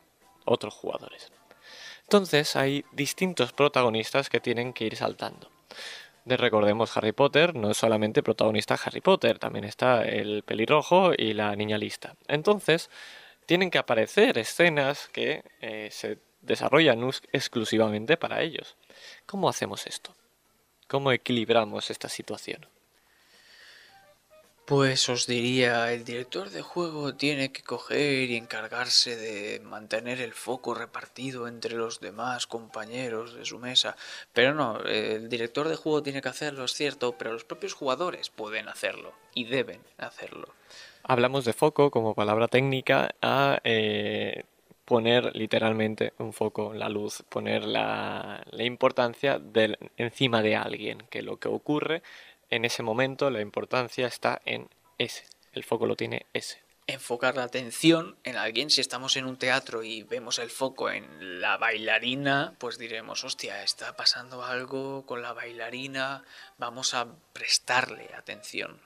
[0.46, 1.30] otros jugadores.
[2.04, 5.50] Entonces hay distintos protagonistas que tienen que ir saltando.
[6.26, 11.34] De recordemos Harry Potter, no es solamente protagonista Harry Potter, también está el pelirrojo y
[11.34, 12.16] la niña lista.
[12.26, 12.90] Entonces,
[13.46, 18.76] tienen que aparecer escenas que eh, se desarrollan exclusivamente para ellos.
[19.24, 20.16] ¿Cómo hacemos esto?
[20.88, 22.66] ¿Cómo equilibramos esta situación?
[24.66, 30.32] Pues os diría, el director de juego tiene que coger y encargarse de mantener el
[30.32, 33.94] foco repartido entre los demás compañeros de su mesa.
[34.32, 38.28] Pero no, el director de juego tiene que hacerlo, es cierto, pero los propios jugadores
[38.30, 40.48] pueden hacerlo y deben hacerlo.
[41.04, 44.42] Hablamos de foco como palabra técnica a eh,
[44.84, 51.22] poner literalmente un foco, la luz, poner la, la importancia del, encima de alguien, que
[51.22, 52.02] lo que ocurre
[52.50, 54.68] en ese momento la importancia está en
[54.98, 56.62] ese, el foco lo tiene ese.
[56.88, 61.40] Enfocar la atención en alguien, si estamos en un teatro y vemos el foco en
[61.40, 66.22] la bailarina, pues diremos, hostia, está pasando algo con la bailarina,
[66.58, 68.80] vamos a prestarle atención.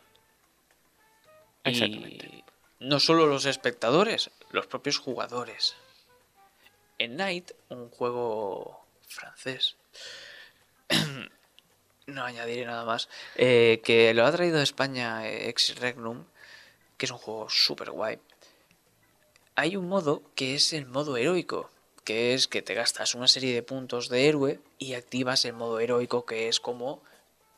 [1.66, 2.42] Y
[2.78, 5.76] no solo los espectadores, los propios jugadores.
[6.98, 9.76] En Night, un juego francés,
[12.10, 16.24] no añadiré nada más, eh, que lo ha traído a España eh, Ex Regnum,
[16.96, 18.18] que es un juego súper guay.
[19.54, 21.70] Hay un modo que es el modo heroico,
[22.04, 25.80] que es que te gastas una serie de puntos de héroe y activas el modo
[25.80, 27.02] heroico, que es como,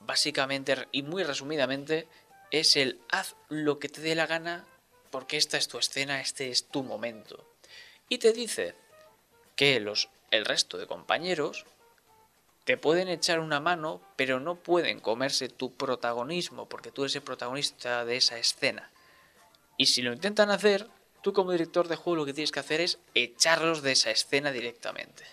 [0.01, 2.09] básicamente y muy resumidamente,
[2.51, 4.67] es el haz lo que te dé la gana
[5.11, 7.47] porque esta es tu escena, este es tu momento.
[8.09, 8.75] Y te dice
[9.57, 11.67] que los, el resto de compañeros
[12.65, 17.23] te pueden echar una mano, pero no pueden comerse tu protagonismo, porque tú eres el
[17.23, 18.91] protagonista de esa escena.
[19.77, 20.89] Y si lo intentan hacer,
[21.23, 24.53] tú como director de juego lo que tienes que hacer es echarlos de esa escena
[24.53, 25.25] directamente.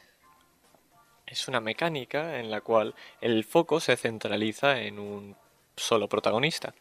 [1.28, 5.36] Es una mecánica en la cual el foco se centraliza en un
[5.76, 6.74] solo protagonista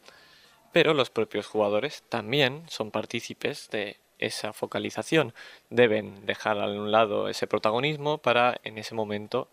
[0.71, 5.33] pero los propios jugadores también son partícipes de esa focalización.
[5.69, 9.49] Deben dejar a un lado ese protagonismo para en ese momento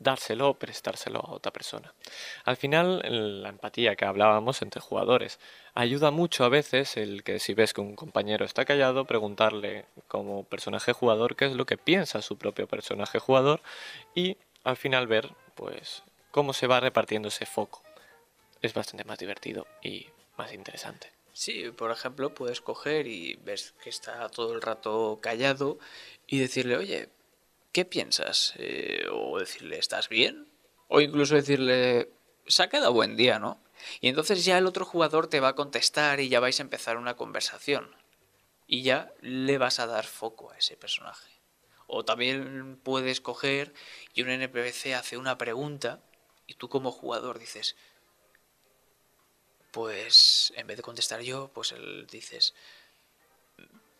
[0.00, 1.94] dárselo o prestárselo a otra persona.
[2.44, 3.02] Al final,
[3.42, 5.38] la empatía que hablábamos entre jugadores
[5.74, 10.44] ayuda mucho a veces el que si ves que un compañero está callado, preguntarle como
[10.44, 13.60] personaje jugador qué es lo que piensa su propio personaje jugador
[14.14, 17.82] y al final ver pues cómo se va repartiendo ese foco.
[18.62, 21.12] Es bastante más divertido y más interesante.
[21.32, 25.78] Sí, por ejemplo, puedes coger y ves que está todo el rato callado
[26.26, 27.08] y decirle, oye,
[27.72, 28.54] ¿qué piensas?
[28.56, 30.48] Eh, o decirle, ¿estás bien?
[30.88, 32.10] O incluso decirle,
[32.46, 33.60] se ha quedado buen día, ¿no?
[34.00, 36.96] Y entonces ya el otro jugador te va a contestar y ya vais a empezar
[36.96, 37.94] una conversación.
[38.66, 41.30] Y ya le vas a dar foco a ese personaje.
[41.86, 43.72] O también puedes coger
[44.14, 46.00] y un NPC hace una pregunta
[46.46, 47.76] y tú como jugador dices,
[49.72, 52.54] pues en vez de contestar yo, pues él dices,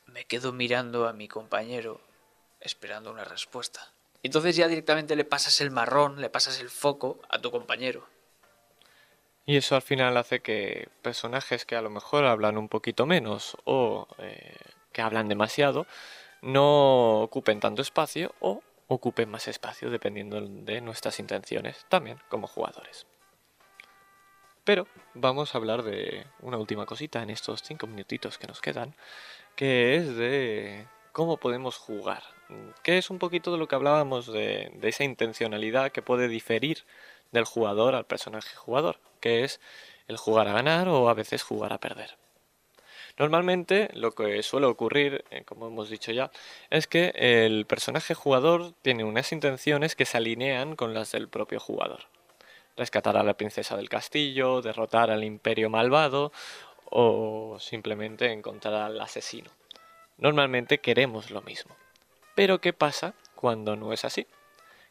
[0.07, 2.01] me quedo mirando a mi compañero
[2.61, 3.93] esperando una respuesta.
[4.23, 8.07] Entonces ya directamente le pasas el marrón, le pasas el foco a tu compañero.
[9.47, 13.57] Y eso al final hace que personajes que a lo mejor hablan un poquito menos
[13.65, 14.57] o eh,
[14.93, 15.87] que hablan demasiado
[16.43, 23.07] no ocupen tanto espacio o ocupen más espacio dependiendo de nuestras intenciones también como jugadores.
[24.65, 28.95] Pero vamos a hablar de una última cosita en estos cinco minutitos que nos quedan,
[29.57, 32.23] que es de cómo podemos jugar,
[32.83, 36.85] que es un poquito de lo que hablábamos de, esa intencionalidad que puede diferir
[37.33, 39.61] del jugador al personaje jugador, que es
[40.09, 42.17] el jugar a ganar o a veces jugar a perder.
[43.19, 46.31] Normalmente lo que suele ocurrir, eh, como hemos dicho ya,
[46.71, 51.61] es que el personaje jugador tiene unas intenciones que se alinean con las del propio
[51.61, 52.07] jugador
[52.77, 56.33] rescatar a la princesa del castillo, derrotar al imperio malvado
[56.87, 59.51] o simplemente encontrar al asesino.
[60.17, 61.77] Normalmente queremos lo mismo.
[62.41, 64.27] Pero ¿qué pasa cuando no es así?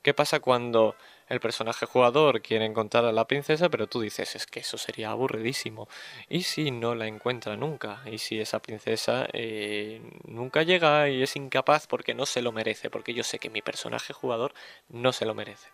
[0.04, 0.95] ¿Qué pasa cuando
[1.30, 5.10] el personaje jugador quiere encontrar a la princesa, pero tú dices, es que eso sería
[5.10, 5.89] aburridísimo.
[6.30, 8.04] ¿Y si no la encuentra nunca?
[8.06, 12.91] ¿Y si esa princesa eh, nunca llega y es incapaz porque no se lo merece?
[12.91, 14.54] Porque yo sé que mi personaje jugador
[14.88, 15.70] no se lo merece.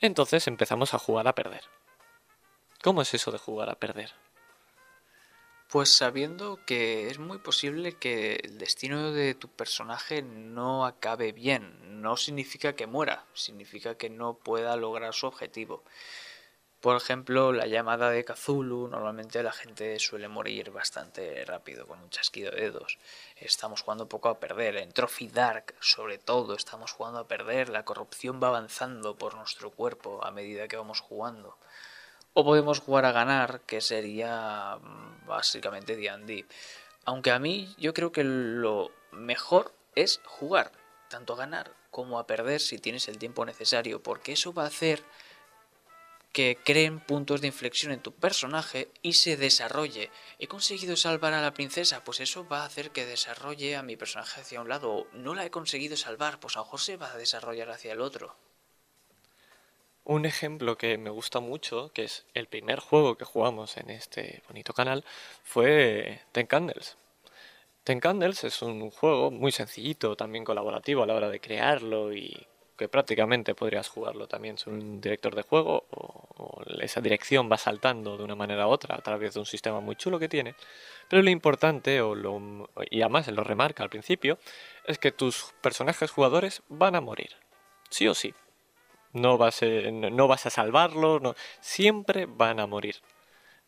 [0.00, 1.62] Entonces empezamos a jugar a perder.
[2.82, 4.10] ¿Cómo es eso de jugar a perder?
[5.68, 12.00] Pues sabiendo que es muy posible que el destino de tu personaje no acabe bien.
[12.00, 15.82] No significa que muera, significa que no pueda lograr su objetivo.
[16.80, 22.10] Por ejemplo, la llamada de Cthulhu, normalmente la gente suele morir bastante rápido, con un
[22.10, 22.98] chasquido de dedos.
[23.34, 24.76] Estamos jugando poco a perder.
[24.76, 27.70] En Trophy Dark, sobre todo, estamos jugando a perder.
[27.70, 31.58] La corrupción va avanzando por nuestro cuerpo a medida que vamos jugando.
[32.38, 36.44] O podemos jugar a ganar, que sería mm, básicamente D&D.
[37.06, 40.70] Aunque a mí yo creo que lo mejor es jugar,
[41.08, 44.66] tanto a ganar como a perder si tienes el tiempo necesario, porque eso va a
[44.66, 45.02] hacer
[46.34, 50.10] que creen puntos de inflexión en tu personaje y se desarrolle.
[50.38, 53.96] He conseguido salvar a la princesa, pues eso va a hacer que desarrolle a mi
[53.96, 55.06] personaje hacia un lado.
[55.14, 58.02] No la he conseguido salvar, pues a lo mejor se va a desarrollar hacia el
[58.02, 58.36] otro.
[60.08, 64.40] Un ejemplo que me gusta mucho, que es el primer juego que jugamos en este
[64.46, 65.04] bonito canal,
[65.42, 66.96] fue Ten Candles.
[67.82, 72.46] Ten Candles es un juego muy sencillito, también colaborativo a la hora de crearlo y
[72.78, 78.16] que prácticamente podrías jugarlo también sin un director de juego o, esa dirección va saltando
[78.16, 80.54] de una manera u otra a través de un sistema muy chulo que tiene.
[81.08, 84.38] Pero lo importante, o lo, y además lo remarca al principio,
[84.86, 87.30] es que tus personajes jugadores van a morir.
[87.90, 88.32] Sí o sí
[89.16, 92.96] no vas, a, no vas a salvarlo, no, siempre van a morir.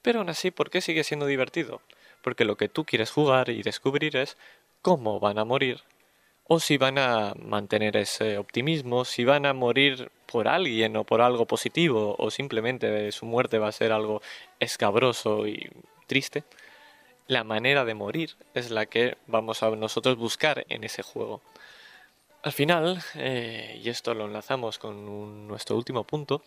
[0.03, 1.81] Pero aún así, ¿por qué sigue siendo divertido?
[2.23, 4.37] Porque lo que tú quieres jugar y descubrir es
[4.83, 5.83] cómo van a morir,
[6.51, 11.21] o si van a mantener ese optimismo, si van a morir por alguien o por
[11.21, 14.23] algo positivo, o simplemente su muerte va a ser algo
[14.59, 15.71] escabroso y
[16.07, 16.45] triste.
[17.27, 21.43] La manera de morir es la que vamos a nosotros buscar en ese juego.
[22.43, 26.43] Al final, eh, y esto lo enlazamos con nuestro último punto,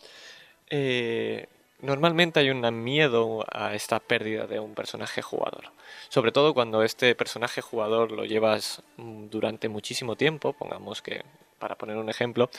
[0.69, 1.47] eh,
[1.81, 5.65] normalmente hay un miedo a esta pérdida de un personaje jugador.
[6.09, 11.23] Sobre todo cuando este personaje jugador lo llevas mm, durante muchísimo tiempo, pongamos que
[11.61, 12.49] para poner un ejemplo,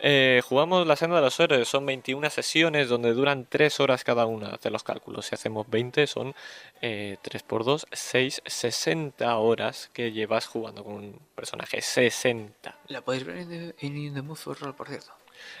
[0.00, 4.26] eh, jugamos la senda de los héroes, son 21 sesiones donde duran 3 horas cada
[4.26, 6.34] una, hacer los cálculos, si hacemos 20 son
[6.80, 12.78] 3 por 2, 6, 60 horas que llevas jugando con un personaje, 60.
[12.86, 15.12] La podéis ver en, In The Mood for por cierto.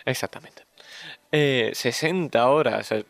[0.04, 0.62] Exactamente.
[1.30, 3.04] 60 eh, horas eh,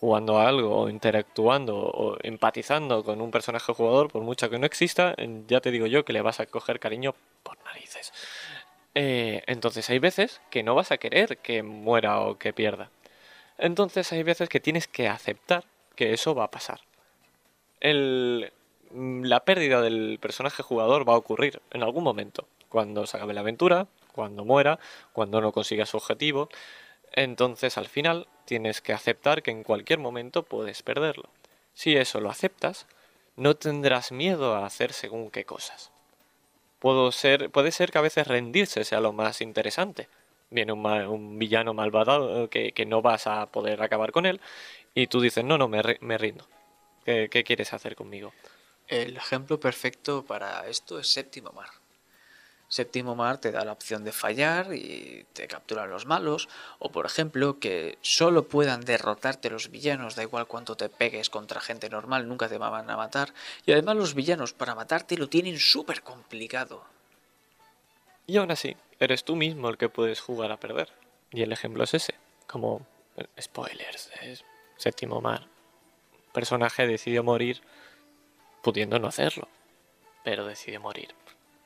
[0.00, 4.66] jugando a algo o interactuando o empatizando con un personaje jugador, por mucho que no
[4.66, 5.14] exista,
[5.46, 8.12] ya te digo yo que le vas a coger cariño por narices.
[8.94, 12.90] Eh, entonces hay veces que no vas a querer que muera o que pierda.
[13.58, 15.64] Entonces hay veces que tienes que aceptar
[15.96, 16.80] que eso va a pasar.
[18.92, 22.46] Mm, la pérdida del personaje jugador va a ocurrir en algún momento.
[22.68, 24.78] Cuando se acabe la aventura, cuando muera,
[25.12, 26.48] cuando no consiga su objetivo.
[27.12, 31.28] Entonces al final tienes que aceptar que en cualquier momento puedes perderlo.
[31.74, 32.86] Si eso lo aceptas,
[33.36, 35.91] no tendrás miedo a hacer según qué cosas
[37.12, 40.08] ser, puede ser que a veces rendirse sea lo más interesante.
[40.50, 44.40] Viene un, villano malvado que, que, no vas a poder acabar con él
[44.94, 46.46] y tú dices, no, no, me, me rindo.
[47.04, 48.32] ¿Qué, ¿Qué quieres hacer conmigo?
[48.86, 51.81] El ejemplo perfecto para esto es Séptimo Mar.
[52.72, 56.48] Séptimo Mar te da la opción de fallar y te capturan los malos,
[56.78, 61.60] o por ejemplo que solo puedan derrotarte los villanos, da igual cuánto te pegues contra
[61.60, 63.34] gente normal, nunca te van a matar,
[63.66, 66.82] y además los villanos para matarte lo tienen súper complicado.
[68.26, 70.88] Y aún así, eres tú mismo el que puedes jugar a perder.
[71.30, 72.14] Y el ejemplo es ese,
[72.46, 72.86] como
[73.18, 74.46] eh, spoilers, es
[74.78, 75.46] Séptimo Mar.
[76.32, 77.60] Personaje decidió morir
[78.62, 79.46] pudiendo no hacerlo,
[80.24, 81.14] pero decide morir.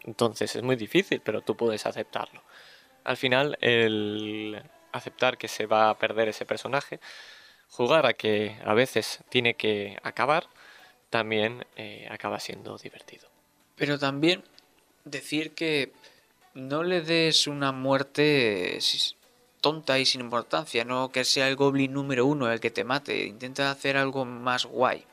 [0.06, 2.42] Entonces es muy difícil, pero tú puedes aceptarlo.
[3.04, 7.00] Al final, el aceptar que se va a perder ese personaje,
[7.68, 10.46] jugar a que a veces tiene que acabar,
[11.10, 13.28] también eh, acaba siendo divertido.
[13.76, 14.42] Pero también
[15.04, 15.92] decir que
[16.54, 18.78] no le des una muerte
[19.60, 23.26] tonta y sin importancia, no que sea el goblin número uno el que te mate,
[23.26, 25.04] intenta hacer algo más guay.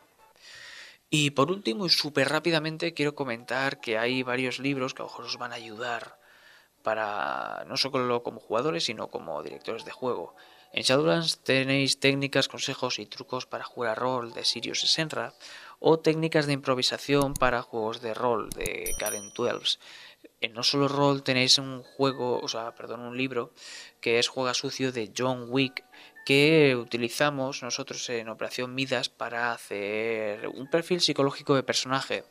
[1.16, 5.12] Y por último y súper rápidamente quiero comentar que hay varios libros que a lo
[5.12, 6.18] mejor os van a ayudar
[6.82, 10.36] para no solo como jugadores sino como directores de juego.
[10.72, 15.36] En Shadowlands tenéis técnicas, consejos y trucos para jugar a rol de Sirius Senra
[15.78, 19.78] o técnicas de improvisación para juegos de rol de Karen 12.
[20.42, 23.54] en No Solo Roll tenéis un juego, o sea, perdón, un libro
[24.02, 25.86] que es Juega Sucio de John Wick
[26.26, 32.24] que utilizamos nosotros en Operación Midas para hacer un perfil psicológico de personaje.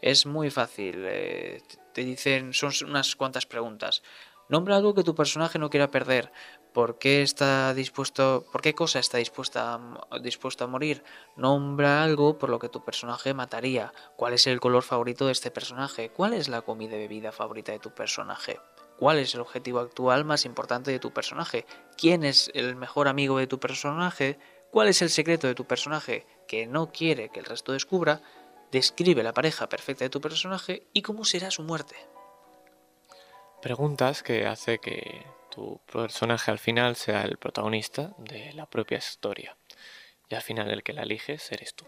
[0.00, 1.04] Es muy fácil.
[1.06, 4.02] Eh, te dicen, son unas cuantas preguntas.
[4.48, 6.32] Nombra algo que tu personaje no quiera perder.
[6.72, 9.80] ¿Por qué está dispuesto, por qué cosa está dispuesta
[10.22, 11.02] dispuesto a morir?
[11.36, 13.92] Nombra algo por lo que tu personaje mataría.
[14.16, 16.10] ¿Cuál es el color favorito de este personaje?
[16.10, 18.58] ¿Cuál es la comida y bebida favorita de tu personaje?
[19.00, 21.64] ¿Cuál es el objetivo actual más importante de tu personaje?
[21.96, 24.38] ¿Quién es el mejor amigo de tu personaje?
[24.70, 28.20] ¿Cuál es el secreto de tu personaje que no quiere que el resto descubra?
[28.70, 31.96] Describe la pareja perfecta de tu personaje y cómo será su muerte.
[33.62, 39.56] Preguntas que hace que tu personaje al final sea el protagonista de la propia historia.
[40.28, 41.86] Y al final el que la eliges eres tú.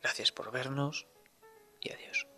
[0.00, 1.08] Gracias por vernos
[1.80, 2.28] y adiós.